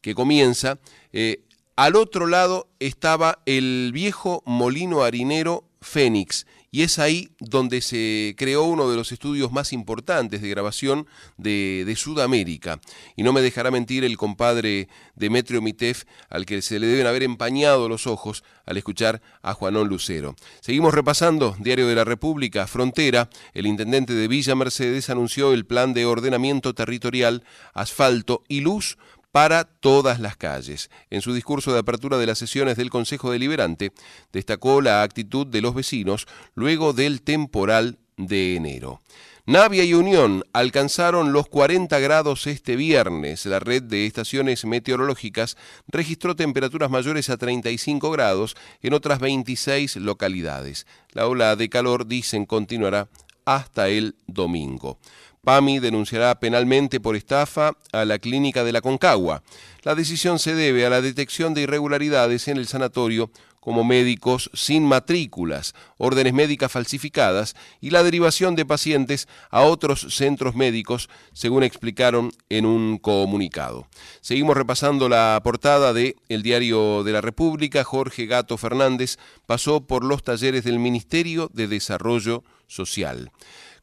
[0.01, 0.79] que comienza,
[1.11, 1.43] eh,
[1.75, 8.63] al otro lado estaba el viejo molino harinero Fénix, y es ahí donde se creó
[8.63, 11.05] uno de los estudios más importantes de grabación
[11.37, 12.81] de, Sudamérica.
[13.15, 17.21] Y no me dejará mentir el compadre Demetrio Mitef, al que se le deben haber
[17.21, 20.35] empañado los ojos al escuchar a Juanón Lucero.
[20.61, 25.93] Seguimos repasando, Diario de la República, Frontera, el intendente de Villa Mercedes anunció el plan
[25.93, 27.43] de ordenamiento territorial,
[27.75, 28.97] asfalto y luz
[29.33, 30.91] para todas las calles.
[31.09, 33.91] En su discurso de apertura de las sesiones del Consejo Deliberante,
[34.31, 39.01] destacó la actitud de los vecinos luego del temporal de enero.
[39.47, 43.47] Navia y Unión alcanzaron los 40 grados este viernes.
[43.47, 45.57] La red de estaciones meteorológicas
[45.87, 50.85] registró temperaturas mayores a 35 grados en otras 26 localidades.
[51.11, 53.09] La ola de calor, dicen, continuará
[53.45, 54.99] hasta el domingo.
[55.43, 59.43] PAMI denunciará penalmente por estafa a la clínica de la Concagua.
[59.83, 63.29] La decisión se debe a la detección de irregularidades en el sanatorio
[63.59, 70.55] como médicos sin matrículas, órdenes médicas falsificadas y la derivación de pacientes a otros centros
[70.55, 73.87] médicos, según explicaron en un comunicado.
[74.21, 77.83] Seguimos repasando la portada de El Diario de la República.
[77.83, 83.31] Jorge Gato Fernández pasó por los talleres del Ministerio de Desarrollo Social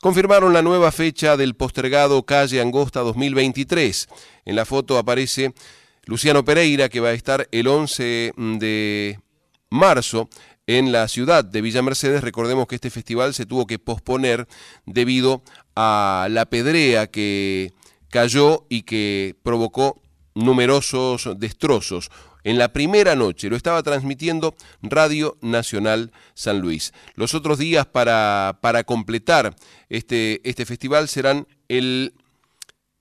[0.00, 4.08] confirmaron la nueva fecha del postergado Calle Angosta 2023.
[4.46, 5.52] En la foto aparece
[6.04, 9.18] Luciano Pereira, que va a estar el 11 de
[9.68, 10.28] marzo
[10.66, 12.24] en la ciudad de Villa Mercedes.
[12.24, 14.48] Recordemos que este festival se tuvo que posponer
[14.86, 15.42] debido
[15.76, 17.72] a la pedrea que
[18.08, 20.00] cayó y que provocó
[20.34, 22.10] numerosos destrozos
[22.44, 23.48] en la primera noche.
[23.48, 26.92] Lo estaba transmitiendo Radio Nacional San Luis.
[27.14, 29.54] Los otros días para, para completar
[29.88, 32.14] este, este festival serán el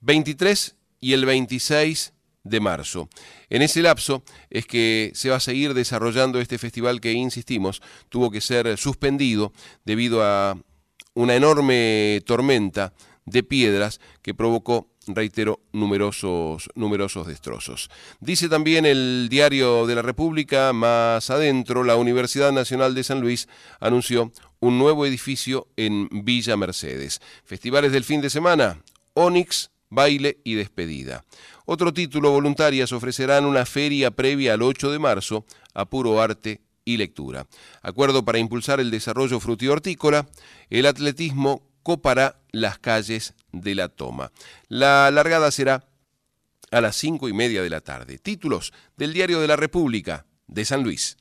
[0.01, 2.13] 23 y el 26
[2.43, 3.09] de marzo.
[3.49, 8.31] En ese lapso es que se va a seguir desarrollando este festival que, insistimos, tuvo
[8.31, 9.53] que ser suspendido
[9.85, 10.57] debido a
[11.13, 12.93] una enorme tormenta
[13.25, 17.89] de piedras que provocó reitero, numerosos, numerosos destrozos.
[18.19, 23.47] Dice también el diario de la República, más adentro, la Universidad Nacional de San Luis
[23.79, 27.21] anunció un nuevo edificio en Villa Mercedes.
[27.43, 28.81] Festivales del fin de semana,
[29.13, 31.25] Onix, baile y despedida.
[31.65, 36.97] Otro título, voluntarias ofrecerán una feria previa al 8 de marzo a puro arte y
[36.97, 37.45] lectura.
[37.81, 40.27] Acuerdo para impulsar el desarrollo frutihortícola,
[40.69, 44.31] el atletismo copará las calles de la toma.
[44.67, 45.87] La largada será
[46.69, 48.19] a las cinco y media de la tarde.
[48.19, 51.17] Títulos del Diario de la República de San Luis.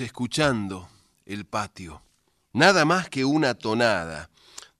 [0.00, 0.88] Escuchando
[1.26, 2.02] el patio.
[2.52, 4.30] Nada más que una tonada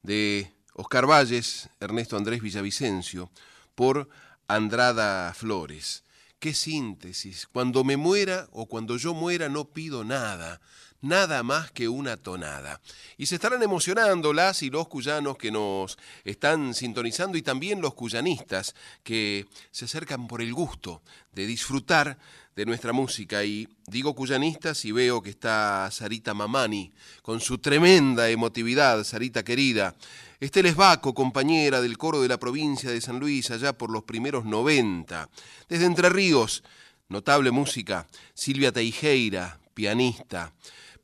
[0.03, 3.31] de Oscar Valles, Ernesto Andrés Villavicencio,
[3.75, 4.09] por
[4.49, 6.05] Andrada Flores.
[6.39, 7.47] Qué síntesis.
[7.53, 10.61] Cuando me muera o cuando yo muera no pido nada,
[11.03, 12.81] nada más que una tonada.
[13.19, 17.95] Y se estarán emocionando las y los cuyanos que nos están sintonizando y también los
[17.95, 21.03] cuyanistas que se acercan por el gusto
[21.33, 22.19] de disfrutar
[22.57, 23.45] de nuestra música.
[23.45, 26.93] Y digo cuyanistas y veo que está Sarita Mamani,
[27.23, 29.95] con su tremenda emotividad, Sarita querida.
[30.41, 34.45] Estel Baco, compañera del coro de la provincia de San Luis, allá por los primeros
[34.45, 35.29] 90.
[35.69, 36.65] Desde Entre Ríos,
[37.09, 38.07] notable música.
[38.35, 40.53] Silvia Teijeira, pianista.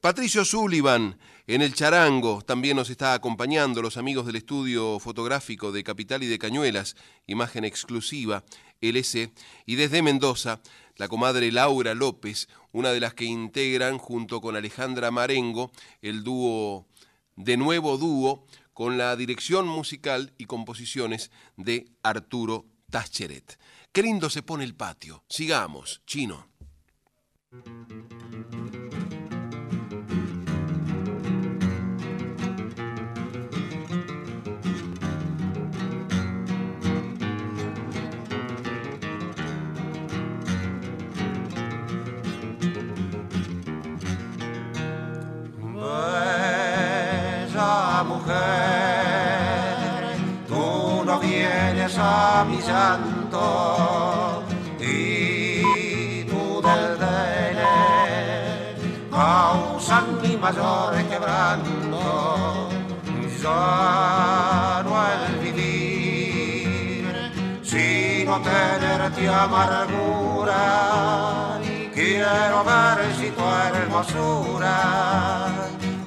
[0.01, 1.17] Patricio Sullivan
[1.49, 6.27] en el charango también nos está acompañando, los amigos del estudio fotográfico de Capital y
[6.27, 6.95] de Cañuelas,
[7.27, 8.45] imagen exclusiva,
[8.83, 9.33] LC,
[9.65, 10.61] y desde Mendoza,
[10.99, 15.71] la comadre Laura López, una de las que integran junto con Alejandra Marengo
[16.03, 16.87] el dúo,
[17.37, 23.59] de nuevo dúo, con la dirección musical y composiciones de Arturo Tascheret.
[23.93, 25.25] Qué lindo se pone el patio.
[25.29, 26.47] Sigamos, chino.
[52.45, 54.43] Mi llanto
[54.81, 57.73] y tú del dele
[59.11, 62.69] causan mi mayor quebranto.
[63.43, 67.13] Ya no el vivir,
[67.63, 70.63] sino tenerte amargura.
[71.95, 74.77] Quiero ver si tu hermosura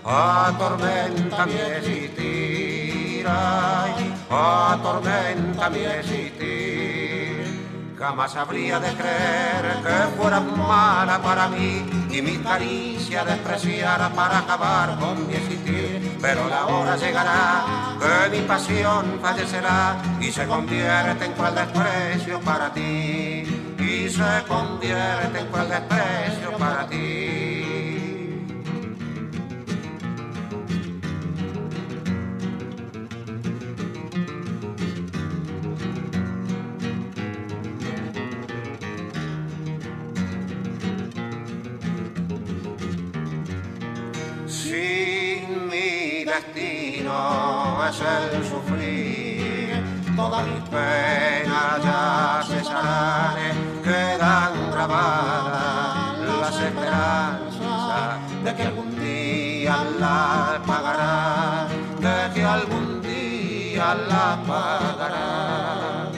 [0.03, 3.25] atormenta mi existir,
[4.31, 7.31] atormenta mi existir.
[7.97, 14.97] Jamás habría de creer que fueras mala para mí y mi caricia despreciara para acabar
[14.97, 16.17] con mi existir.
[16.19, 17.63] Pero la hora llegará
[17.99, 23.43] que mi pasión fallecerá y se convierte en cual desprecio para ti.
[23.77, 27.40] Y se convierte en cual desprecio para ti.
[47.11, 53.35] Destino es el sufrir, todas mis penas ya cesarán,
[53.83, 61.67] quedan grabadas las esperanzas de que algún día la pagará,
[61.99, 66.11] de que algún día la pagará.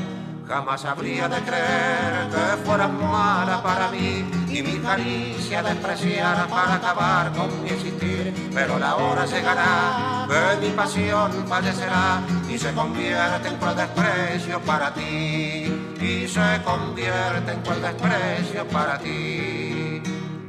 [0.48, 7.32] Jamás habría de creer que fueras mala para mí y mi caricia despreciara para acabar
[7.34, 8.34] con mi existir.
[8.54, 14.94] Pero la hora llegará que mi pasión fallecerá y se convierte en cual desprecio para
[14.94, 15.66] ti.
[16.00, 20.02] Y se convierte en cual desprecio para ti.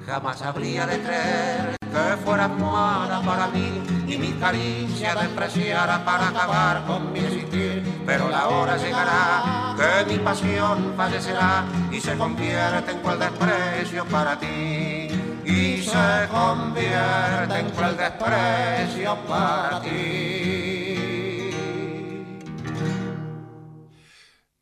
[0.07, 6.85] Jamás habría de creer que fueras mala para mí y mi caricia despreciara para acabar
[6.87, 7.83] con mi existir.
[8.07, 14.39] Pero la hora llegará que mi pasión fallecerá y se convierte en cual desprecio para
[14.39, 15.09] ti.
[15.45, 20.95] Y se convierte en cual desprecio para ti.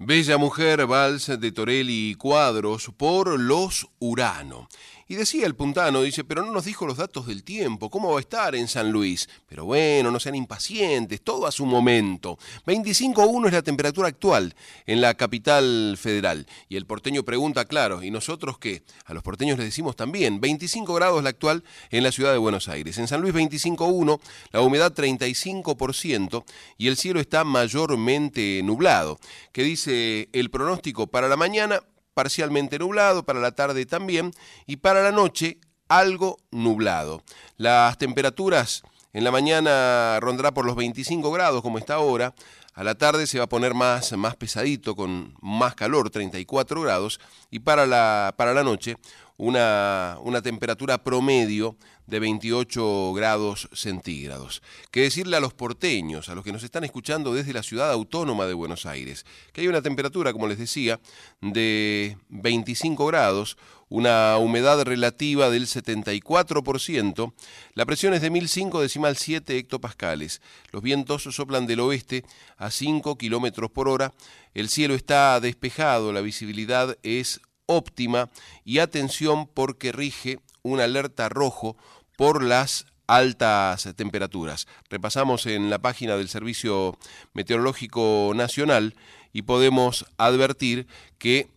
[0.04, 4.68] Bella Mujer, Vals de Torelli y Cuadros por Los Urano.
[5.08, 8.18] Y decía el puntano, dice, pero no nos dijo los datos del tiempo, ¿cómo va
[8.18, 9.28] a estar en San Luis?
[9.48, 12.38] Pero bueno, no sean impacientes, todo a su momento.
[12.66, 14.54] 25.1 es la temperatura actual
[14.86, 16.46] en la capital federal.
[16.68, 18.82] Y el porteño pregunta, claro, ¿y nosotros qué?
[19.04, 22.68] A los porteños les decimos también, 25 grados la actual en la ciudad de Buenos
[22.68, 22.98] Aires.
[22.98, 24.20] En San Luis 25.1,
[24.52, 26.44] la humedad 35%
[26.78, 29.18] y el cielo está mayormente nublado.
[29.52, 31.82] ¿Qué dice el pronóstico para la mañana?
[32.14, 34.32] Parcialmente nublado, para la tarde también,
[34.66, 35.58] y para la noche
[35.88, 37.22] algo nublado.
[37.56, 38.82] Las temperaturas
[39.12, 42.34] en la mañana rondará por los 25 grados como está ahora,
[42.74, 47.20] a la tarde se va a poner más, más pesadito, con más calor, 34 grados,
[47.50, 48.96] y para la, para la noche
[49.36, 51.76] una, una temperatura promedio
[52.06, 54.62] de 28 grados centígrados.
[54.90, 58.46] ¿Qué decirle a los porteños, a los que nos están escuchando desde la ciudad autónoma
[58.46, 59.24] de Buenos Aires?
[59.52, 61.00] Que hay una temperatura, como les decía,
[61.40, 63.56] de 25 grados,
[63.88, 67.32] una humedad relativa del 74%,
[67.74, 70.40] la presión es de 1005 decimal 7 hectopascales,
[70.70, 72.24] los vientos soplan del oeste
[72.56, 74.14] a 5 kilómetros por hora,
[74.54, 77.42] el cielo está despejado, la visibilidad es
[77.72, 78.30] óptima
[78.64, 81.76] y atención porque rige una alerta rojo
[82.16, 84.66] por las altas temperaturas.
[84.88, 86.96] Repasamos en la página del Servicio
[87.34, 88.94] Meteorológico Nacional
[89.32, 90.86] y podemos advertir
[91.18, 91.48] que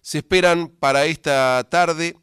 [0.00, 2.16] se esperan para esta tarde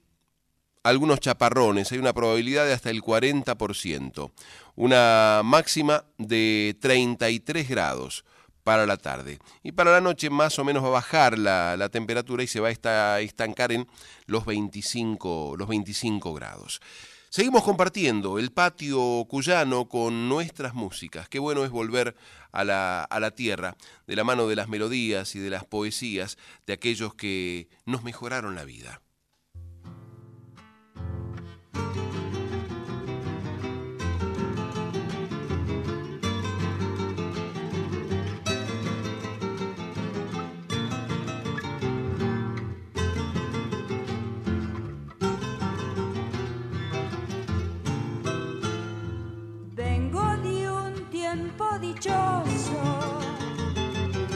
[0.83, 4.31] algunos chaparrones, hay una probabilidad de hasta el 40%,
[4.75, 8.23] una máxima de 33 grados
[8.65, 9.37] para la tarde.
[9.61, 12.69] Y para la noche más o menos va a bajar la, temperatura y se va
[12.69, 13.87] a estancar en
[14.25, 16.81] los 25, los 25 grados.
[17.29, 21.29] Seguimos compartiendo el patio cuyano con nuestras músicas.
[21.29, 22.15] Qué bueno es volver
[22.51, 23.77] a la, a la, tierra,
[24.07, 28.55] de la mano de las melodías y de las poesías de aquellos que nos mejoraron
[28.55, 29.01] la vida.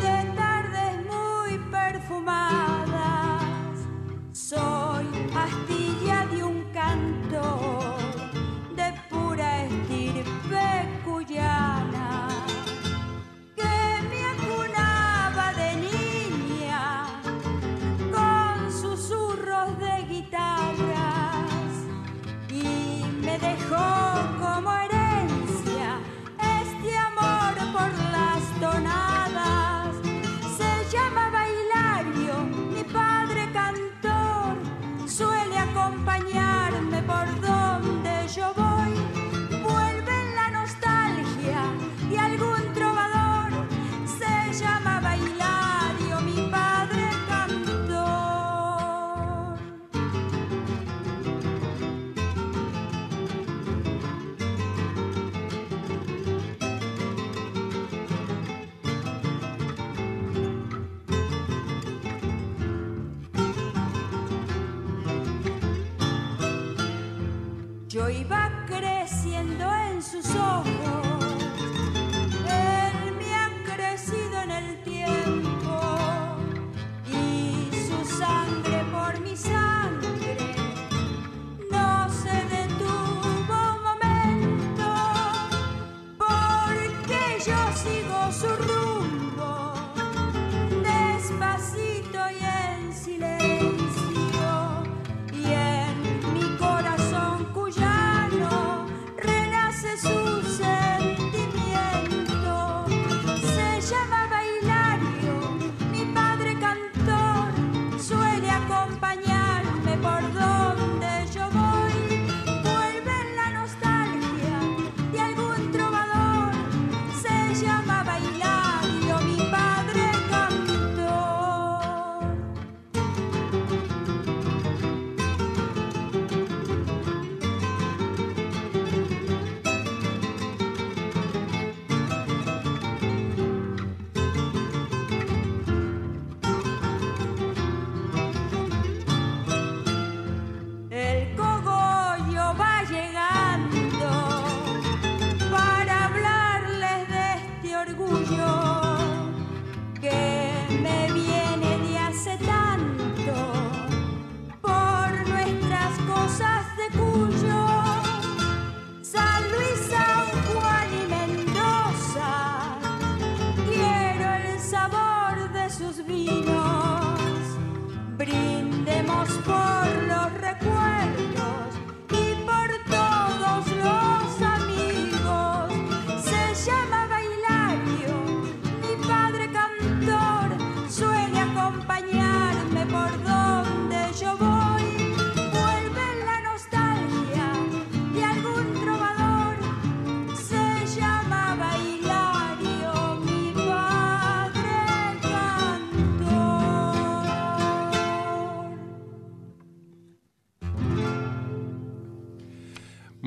[0.02, 2.94] De tardes muy perfumadas.
[4.32, 4.89] Soy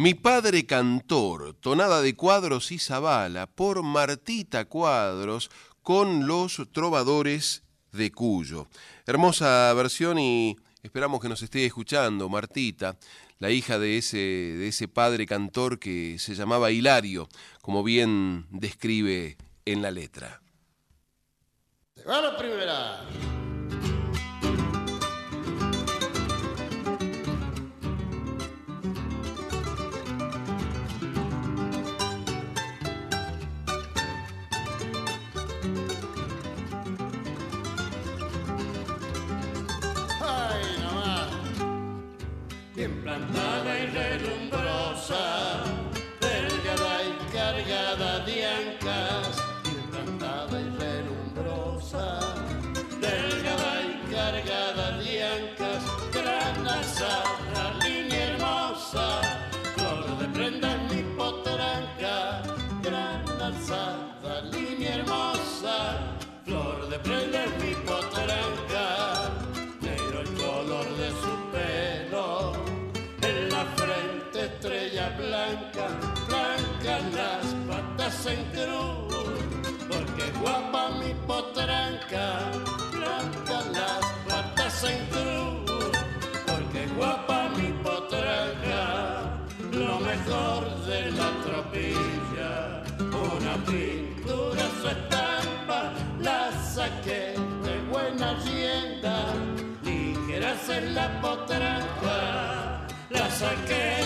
[0.02, 5.48] Mi padre cantor, tonada de cuadros y zabala, por Martita Cuadros,
[5.80, 7.62] con los trovadores
[7.92, 8.66] de Cuyo.
[9.06, 12.96] Hermosa versión y esperamos que nos esté escuchando, Martita,
[13.38, 17.28] la hija de ese, de ese padre cantor que se llamaba Hilario,
[17.60, 20.42] como bien describe en la letra.
[22.04, 23.06] la primera.
[43.12, 45.64] Plantada y relumbrosa,
[46.20, 52.20] delgada y cargada de ancas, bien plantada y relumbrosa,
[53.00, 55.82] delgada y cargada de ancas,
[56.14, 56.66] gran
[93.52, 99.34] una pintura su estampa, la saqué de buena hacienda,
[99.82, 104.01] ligeras en la potranca, la saqué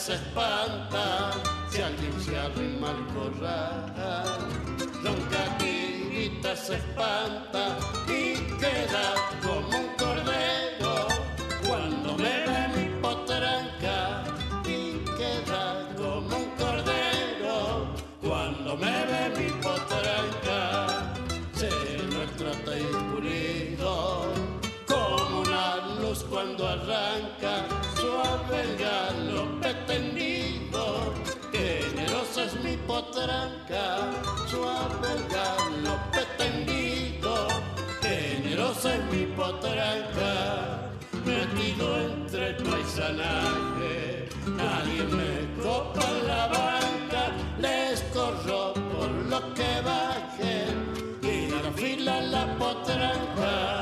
[0.00, 1.32] se espanta.
[1.70, 4.38] Si alguien se arrima al corral,
[5.04, 7.76] ronca tirita se espanta
[8.08, 9.14] y queda
[34.46, 37.48] suave el galope tendido
[38.00, 40.90] generosa es mi potranca
[41.24, 47.22] metido entre el paisanaje nadie me copa en la banca
[47.58, 50.74] les corro por lo que bajen
[51.22, 53.79] y la fila la potranca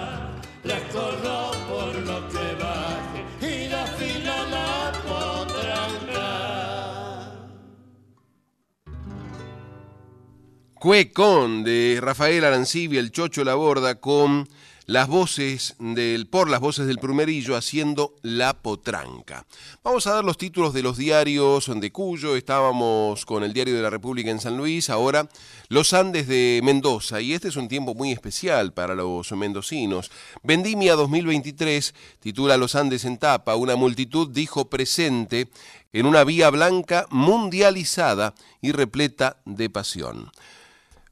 [10.79, 14.49] Cuecón de Rafael Arancibia, el Chocho Laborda, con
[14.87, 19.45] las voces del, por las voces del Plumerillo haciendo La Potranca.
[19.83, 23.83] Vamos a dar los títulos de los diarios de Cuyo, estábamos con el Diario de
[23.83, 25.29] la República en San Luis, ahora
[25.69, 30.13] Los Andes de Mendoza, y este es un tiempo muy especial para los mendocinos.
[30.45, 35.49] Vendimia 2023 titula Los Andes en tapa, una multitud dijo presente
[35.93, 38.33] en una vía blanca mundializada
[38.63, 40.31] y repleta de pasión.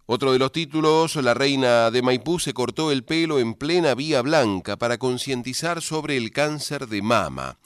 [0.09, 4.23] Otro de los títulos, la reina de Maipú se cortó el pelo en plena Vía
[4.23, 7.59] Blanca para concientizar sobre el cáncer de mama.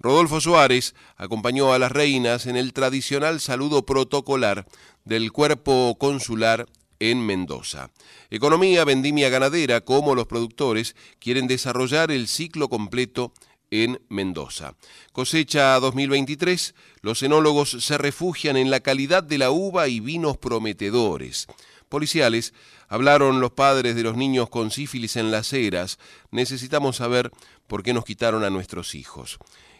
[0.00, 4.66] Rodolfo Suárez acompañó a las reinas en el tradicional saludo protocolar
[5.04, 6.66] del cuerpo consular
[6.98, 7.90] en Mendoza.
[8.28, 13.32] Economía, vendimia ganadera, como los productores quieren desarrollar el ciclo completo
[13.70, 14.74] en Mendoza.
[15.12, 21.46] Cosecha 2023, los enólogos se refugian en la calidad de la uva y vinos prometedores
[21.94, 22.54] policiales,
[22.88, 26.00] hablaron los padres de los niños con sífilis en las eras,
[26.32, 27.30] necesitamos saber
[27.68, 29.38] por qué nos quitaron a nuestros hijos.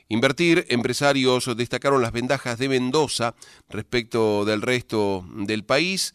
[0.09, 3.35] Invertir, empresarios destacaron las ventajas de Mendoza
[3.69, 6.15] respecto del resto del país.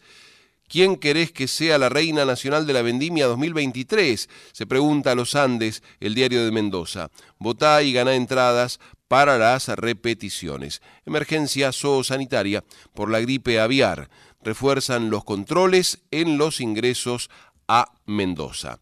[0.68, 4.30] ¿Quién querés que sea la reina nacional de la vendimia 2023?
[4.52, 7.10] Se pregunta a los Andes, el diario de Mendoza.
[7.38, 10.80] Votá y ganá entradas para las repeticiones.
[11.04, 12.64] Emergencia zoosanitaria
[12.94, 14.08] por la gripe aviar
[14.42, 17.30] refuerzan los controles en los ingresos
[17.68, 18.80] a Mendoza.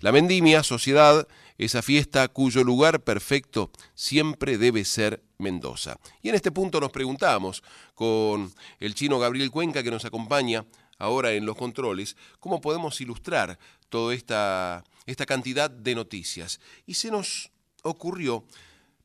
[0.00, 1.26] La vendimia, sociedad,
[1.58, 5.98] esa fiesta cuyo lugar perfecto siempre debe ser Mendoza.
[6.22, 7.62] Y en este punto nos preguntamos
[7.94, 10.64] con el chino Gabriel Cuenca que nos acompaña
[10.98, 13.58] ahora en los controles, cómo podemos ilustrar
[13.88, 16.60] toda esta, esta cantidad de noticias.
[16.86, 17.50] Y se nos
[17.82, 18.44] ocurrió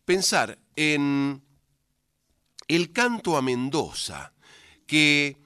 [0.05, 1.41] pensar en
[2.67, 4.33] el canto a Mendoza,
[4.87, 5.37] que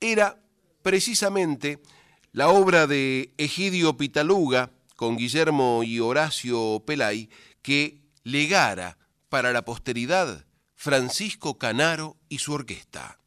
[0.00, 0.42] era
[0.82, 1.80] precisamente
[2.32, 7.28] la obra de Egidio Pitaluga con Guillermo y Horacio Pelay
[7.62, 8.98] que legara
[9.28, 10.44] para la posteridad
[10.74, 13.19] Francisco Canaro y su orquesta.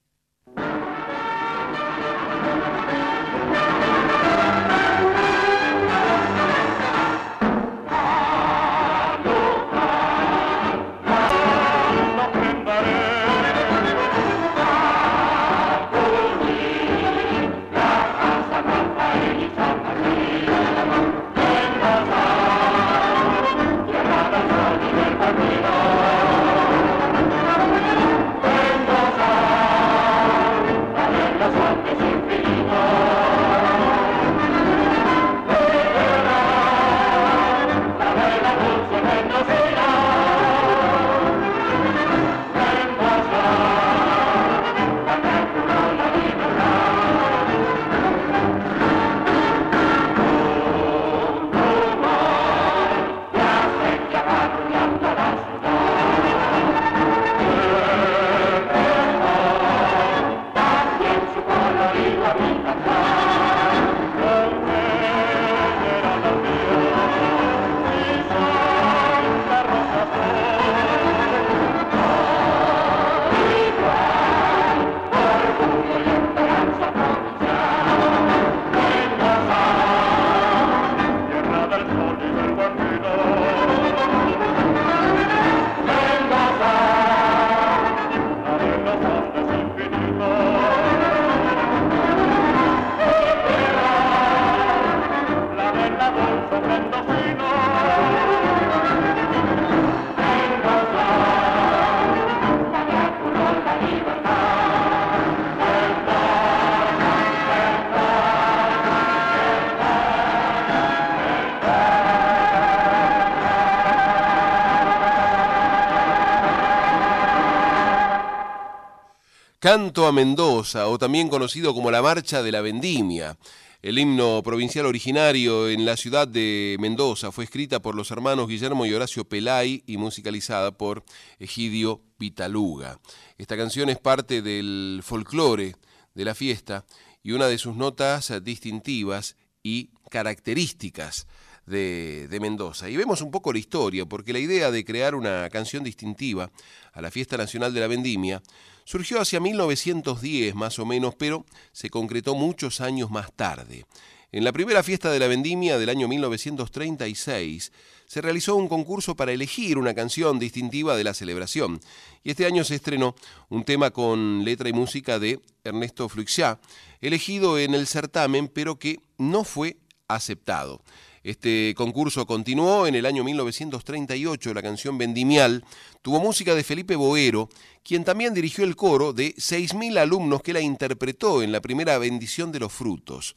[119.64, 123.38] Canto a Mendoza, o también conocido como la Marcha de la Vendimia.
[123.82, 128.86] El himno provincial originario en la ciudad de Mendoza fue escrita por los hermanos Guillermo
[128.86, 131.06] y Horacio Pelay y musicalizada por
[131.40, 133.00] Egidio Pitaluga.
[133.38, 135.78] Esta canción es parte del folclore
[136.14, 136.84] de la fiesta
[137.24, 141.26] y una de sus notas distintivas y características
[141.66, 142.90] de, de, Mendoza.
[142.90, 146.52] Y vemos un poco la historia, porque la idea de crear una canción distintiva
[146.92, 148.44] a la Fiesta Nacional de la Vendimia
[148.86, 153.86] surgió hacia 1910 más o menos, pero se concretó muchos años más tarde.
[154.32, 157.72] En la primera fiesta de la Vendimia del año 1936
[158.08, 161.80] se realizó un concurso para elegir una canción distintiva de la celebración.
[162.24, 163.16] Y este año se estrenó
[163.50, 166.60] un tema con letra y música de Ernesto Fluxiá,
[167.00, 169.78] elegido en el certamen, pero que no fue
[170.08, 170.82] aceptado.
[171.24, 174.54] Este concurso continuó en el año 1938.
[174.54, 175.64] La canción Vendimial
[176.02, 177.48] tuvo música de Felipe Boero,
[177.82, 182.52] quien también dirigió el coro de 6.000 alumnos que la interpretó en la primera bendición
[182.52, 183.34] de los frutos.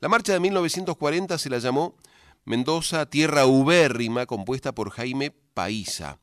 [0.00, 1.94] La marcha de 1940 se la llamó
[2.44, 6.18] Mendoza, Tierra Ubérrima, compuesta por Jaime Paisa.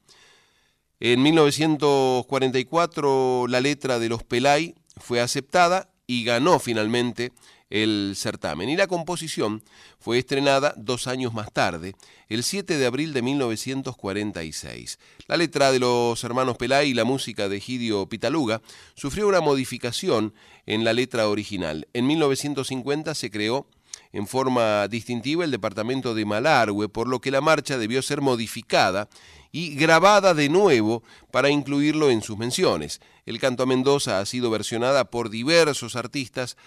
[1.00, 7.32] En 1944 la letra de los Pelay fue aceptada y ganó finalmente
[7.70, 8.70] el certamen.
[8.70, 9.64] Y la composición
[10.00, 11.96] fue estrenada dos años más tarde,
[12.28, 15.00] el 7 de abril de 1946.
[15.28, 18.62] La letra de los hermanos Pelay y la música de Gidio Pitaluga
[18.96, 20.34] sufrió una modificación
[20.66, 21.88] en la letra original.
[21.94, 23.68] En 1950 se creó
[24.12, 29.08] en forma distintiva el departamento de Malargüe, por lo que la marcha debió ser modificada
[29.52, 33.02] y grabada de nuevo para incluirlo en sus menciones.
[33.26, 36.58] El canto a Mendoza ha sido versionada por diversos artistas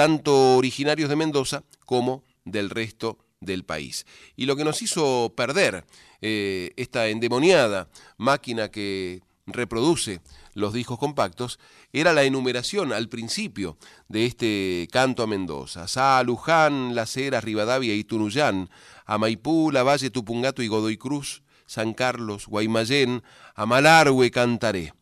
[0.00, 4.06] tanto originarios de Mendoza como del resto del país.
[4.34, 5.84] Y lo que nos hizo perder
[6.22, 10.22] eh, esta endemoniada máquina que reproduce
[10.54, 11.58] los discos compactos
[11.92, 13.76] era la enumeración al principio
[14.08, 15.86] de este canto a Mendoza.
[15.86, 18.70] Sa, Luján, Las Heras, Rivadavia y Tunuyán,
[19.04, 23.22] a Maipú, La Valle, Tupungato y Godoy Cruz, San Carlos, Guaymallén,
[23.54, 24.94] a Malargüe cantaré,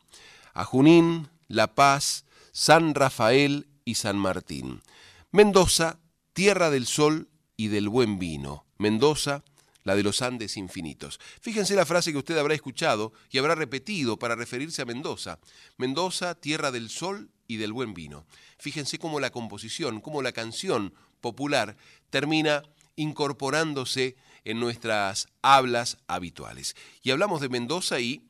[0.54, 4.82] a Junín, La Paz, San Rafael y San Martín.
[5.30, 5.98] Mendoza,
[6.34, 8.66] tierra del sol y del buen vino.
[8.76, 9.44] Mendoza,
[9.82, 11.18] la de los Andes infinitos.
[11.40, 15.38] Fíjense la frase que usted habrá escuchado y habrá repetido para referirse a Mendoza.
[15.78, 18.26] Mendoza, tierra del sol y del buen vino.
[18.58, 20.92] Fíjense cómo la composición, cómo la canción
[21.22, 21.78] popular
[22.10, 26.76] termina incorporándose en nuestras hablas habituales.
[27.02, 28.20] Y hablamos de Mendoza y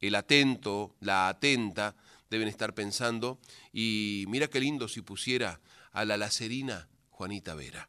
[0.00, 1.94] el atento, la atenta,
[2.34, 3.38] deben estar pensando,
[3.72, 5.60] y mira qué lindo si pusiera
[5.92, 7.88] a la lacerina Juanita Vera.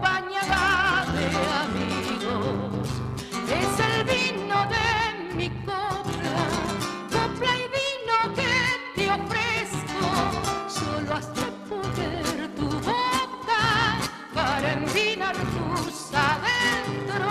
[16.13, 17.29] adentro,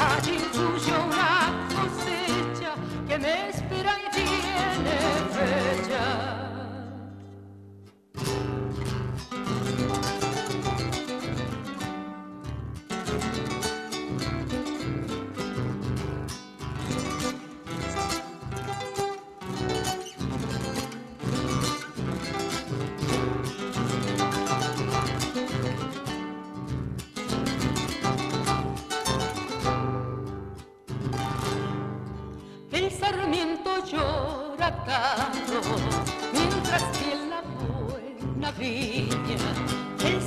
[0.00, 2.74] allí suyo una cosecha
[3.06, 3.57] que me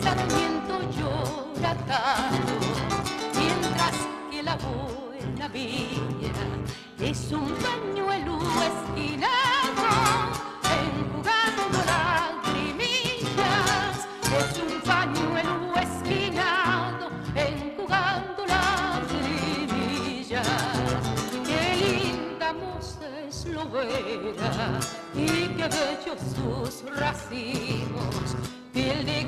[0.01, 2.53] sarmiento llora tanto,
[3.37, 3.95] mientras
[4.31, 6.45] que la buena vida
[6.99, 8.39] es un pañuelo
[8.69, 9.89] esquinado,
[10.79, 14.07] enjugando lagrimillas,
[14.39, 17.05] es un pañuelo esquinado,
[17.35, 20.47] enjugando lagrimillas.
[21.45, 24.79] Qué linda moza es lo vera
[25.15, 28.35] y qué bellos sus racimos,
[28.73, 29.25] piel de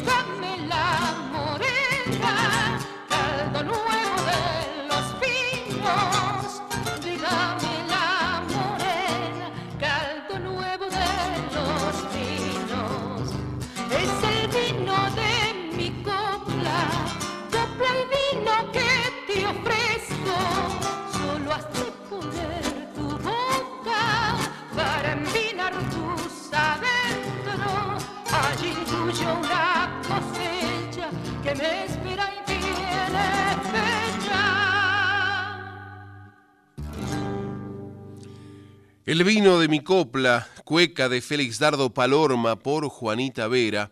[39.14, 43.92] El vino de mi copla, cueca de Félix Dardo Palorma por Juanita Vera,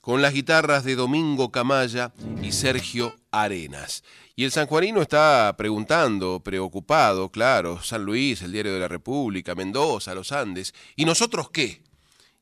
[0.00, 4.04] con las guitarras de Domingo Camaya y Sergio Arenas.
[4.34, 10.14] Y el sanjuanino está preguntando, preocupado, claro, San Luis, el Diario de la República, Mendoza,
[10.14, 11.82] los Andes, ¿y nosotros qué?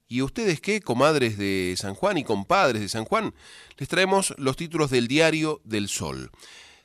[0.06, 3.34] ¿Y ustedes qué, comadres de San Juan y compadres de San Juan?
[3.78, 6.30] Les traemos los títulos del Diario del Sol.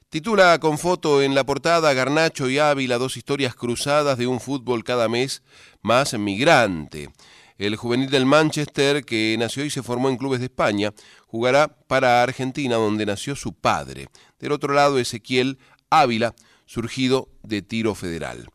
[0.09, 4.85] Titula con foto en la portada Garnacho y Ávila, dos historias cruzadas de un fútbol
[4.85, 5.43] cada mes
[5.81, 7.09] más migrante.
[7.57, 10.93] El juvenil del Manchester, que nació y se formó en clubes de España,
[11.25, 14.07] jugará para Argentina, donde nació su padre.
[14.39, 15.57] Del otro lado, Ezequiel
[15.89, 16.35] Ávila,
[16.65, 18.47] surgido de tiro federal.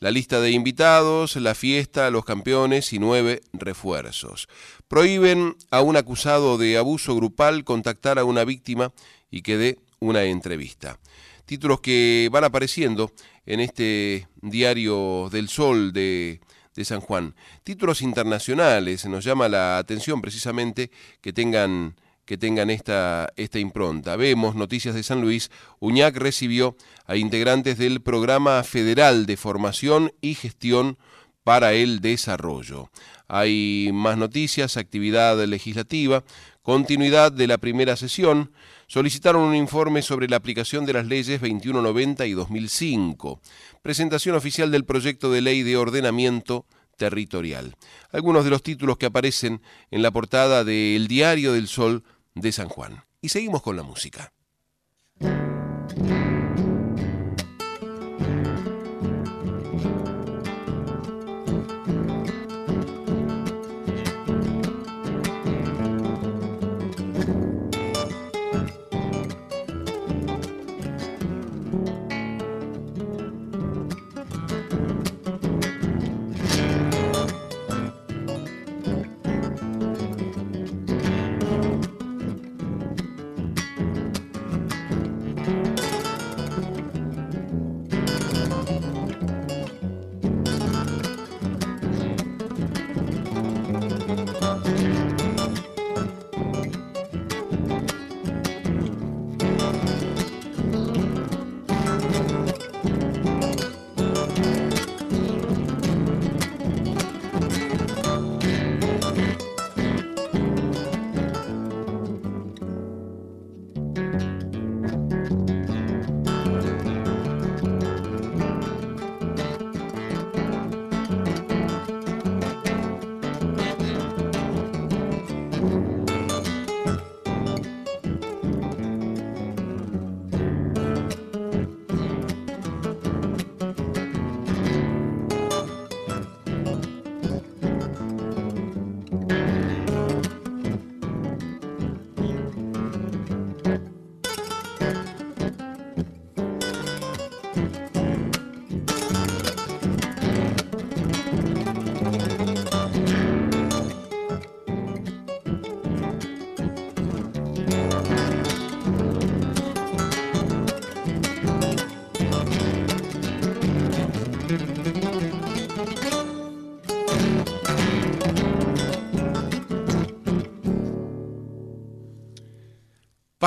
[0.00, 4.46] La lista de invitados, la fiesta, los campeones y nueve refuerzos.
[4.88, 8.92] Prohíben a un acusado de abuso grupal contactar a una víctima
[9.30, 10.98] y que dé una entrevista.
[11.44, 13.12] Títulos que van apareciendo
[13.46, 16.40] en este diario del Sol de,
[16.74, 17.34] de San Juan.
[17.64, 21.96] Títulos internacionales, nos llama la atención precisamente que tengan
[22.28, 24.14] que tengan esta, esta impronta.
[24.16, 25.50] Vemos noticias de San Luis,
[25.80, 26.76] Uñac recibió
[27.06, 30.98] a integrantes del Programa Federal de Formación y Gestión
[31.42, 32.90] para el Desarrollo.
[33.28, 36.22] Hay más noticias, actividad legislativa,
[36.60, 38.52] continuidad de la primera sesión,
[38.88, 43.40] solicitaron un informe sobre la aplicación de las leyes 2190 y 2005,
[43.82, 46.66] presentación oficial del proyecto de ley de ordenamiento
[46.96, 47.76] territorial.
[48.10, 49.60] Algunos de los títulos que aparecen
[49.90, 52.02] en la portada de El Diario del Sol
[52.34, 53.04] de San Juan.
[53.20, 54.32] Y seguimos con la música.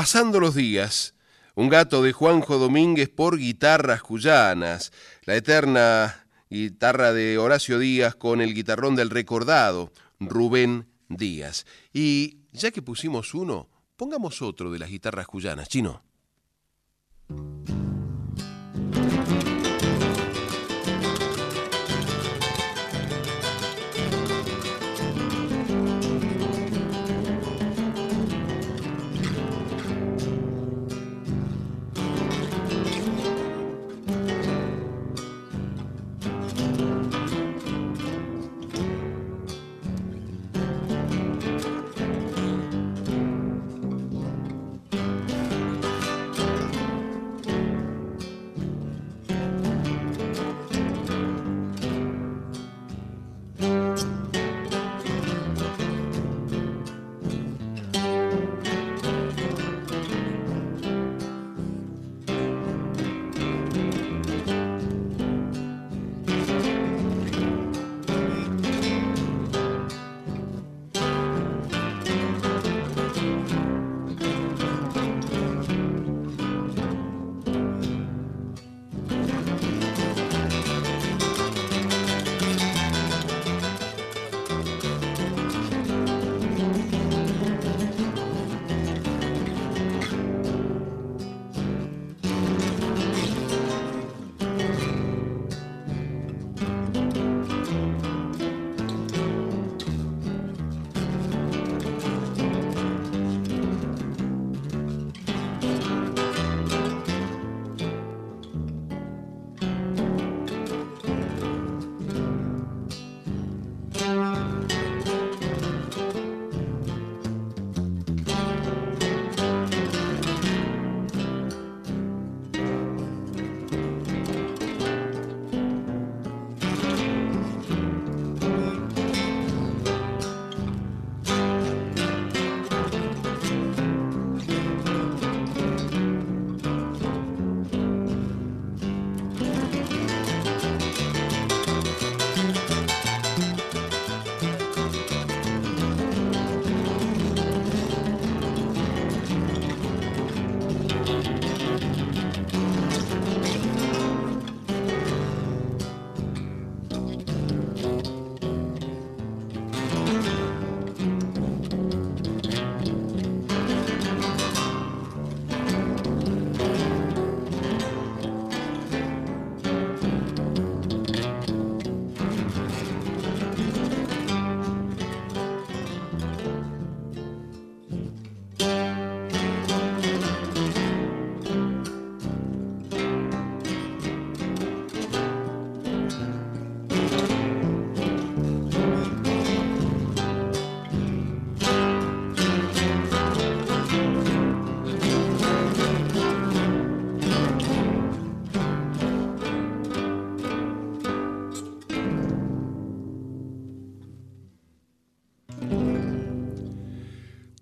[0.01, 1.13] Pasando los días,
[1.53, 4.91] un gato de Juanjo Domínguez por guitarras cuyanas,
[5.25, 11.67] la eterna guitarra de Horacio Díaz con el guitarrón del recordado Rubén Díaz.
[11.93, 16.01] Y ya que pusimos uno, Pongamos otro de las guitarras cuyanas, chino.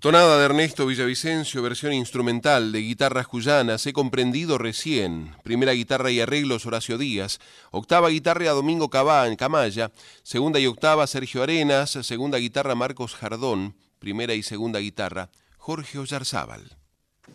[0.10, 5.36] Tonada de Ernesto Villavicencio, versión instrumental de guitarras cuyanas, he comprendido recién.
[5.44, 7.38] Primera guitarra y arreglos Horacio Díaz,
[7.70, 9.92] octava guitarra Domingo Cabán, Camaya,
[10.24, 15.30] segunda y octava Sergio Arenas, segunda guitarra Marcos Jardón, primera y segunda guitarra
[15.60, 16.76] Jorge Ollarzábal.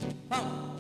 [0.01, 0.74] Manito,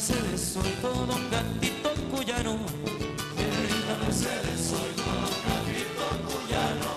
[0.00, 2.56] Mercedes soy todo un gatito cuyano.
[3.36, 6.90] Villa Mercedes soy todo un gatito cuyano.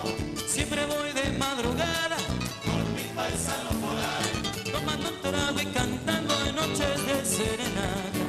[0.48, 2.16] Siempre voy de madrugada
[2.64, 4.72] con mi paisano por.
[4.72, 8.24] Tomando un trago y cantando de noches de serenata.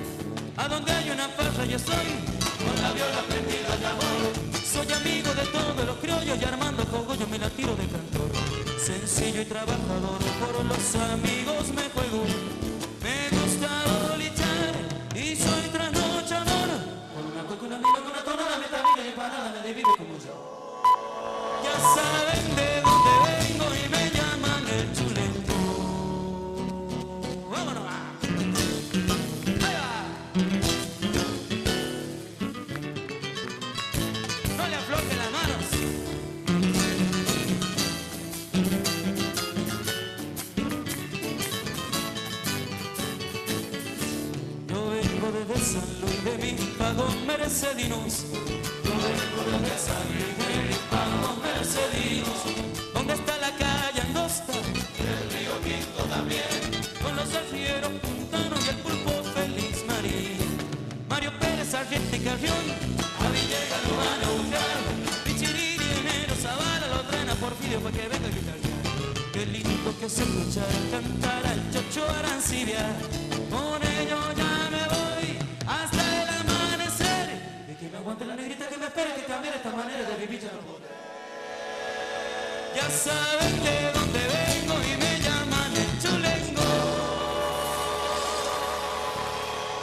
[0.58, 2.08] A donde hay una farra yo estoy
[2.60, 4.34] con la viola prendida de amor.
[4.62, 8.30] Soy amigo de todos los criollos y armando cogollo me la tiro de cantor.
[8.78, 12.26] Sencillo y trabajador, por los amigos me juego.
[13.02, 13.70] Me gusta
[14.10, 14.45] bolichar
[19.74, 20.82] como yo.
[21.64, 25.54] Ya saben de dónde vengo y me llaman el chulento.
[27.50, 27.84] Vámonos.
[27.84, 27.98] Va.
[34.56, 35.66] No le aflojen las manos.
[44.68, 48.26] Yo vengo desde San Luis de mis pagos mercedinos.
[49.06, 49.70] El pueblo de
[52.94, 56.42] donde está la calle Andosta, el río Quinto también,
[57.04, 60.38] con los alfieros puntanos y el pulpo Feliz María,
[61.08, 62.66] Mario Pérez Arriete y Carrión,
[63.20, 64.84] a Villela Lobano, un gran,
[65.28, 69.32] y Chiririni enero, Sabara, lo otra por la porfidia fue que venga a el ya,
[69.34, 72.88] qué lindo que se escuchara cantará el chocho Arancibia,
[73.52, 74.45] con ello ya.
[77.86, 80.52] Que me aguante la negrita que me espere que cambiar esta manera de vivir ya
[80.54, 80.76] no.
[82.76, 86.64] Ya saben de dónde vengo y me llaman el chulengo.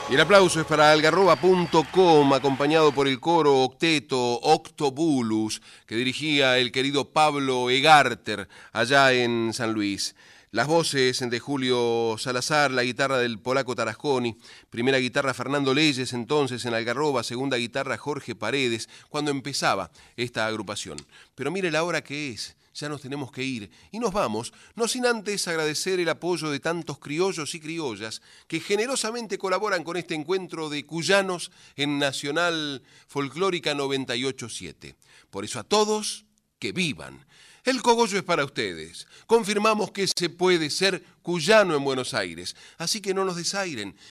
[0.09, 6.73] Y el aplauso es para algarroba.com, acompañado por el coro octeto Octobulus, que dirigía el
[6.73, 10.13] querido Pablo Egarter, allá en San Luis.
[10.53, 14.37] Las voces de Julio Salazar, la guitarra del polaco Tarasconi,
[14.69, 21.03] primera guitarra Fernando Leyes entonces en Algarroba, segunda guitarra Jorge Paredes, cuando empezaba esta agrupación.
[21.33, 24.87] Pero mire la hora que es, ya nos tenemos que ir y nos vamos, no
[24.87, 30.13] sin antes agradecer el apoyo de tantos criollos y criollas que generosamente colaboran con este
[30.13, 34.95] encuentro de cuyanos en Nacional Folclórica 987.
[35.31, 36.25] Por eso a todos,
[36.59, 37.25] que vivan.
[37.63, 39.07] El cogollo es para ustedes.
[39.25, 43.95] Confirmamos que se puede ser cuyano en Buenos Aires, así que no nos desairen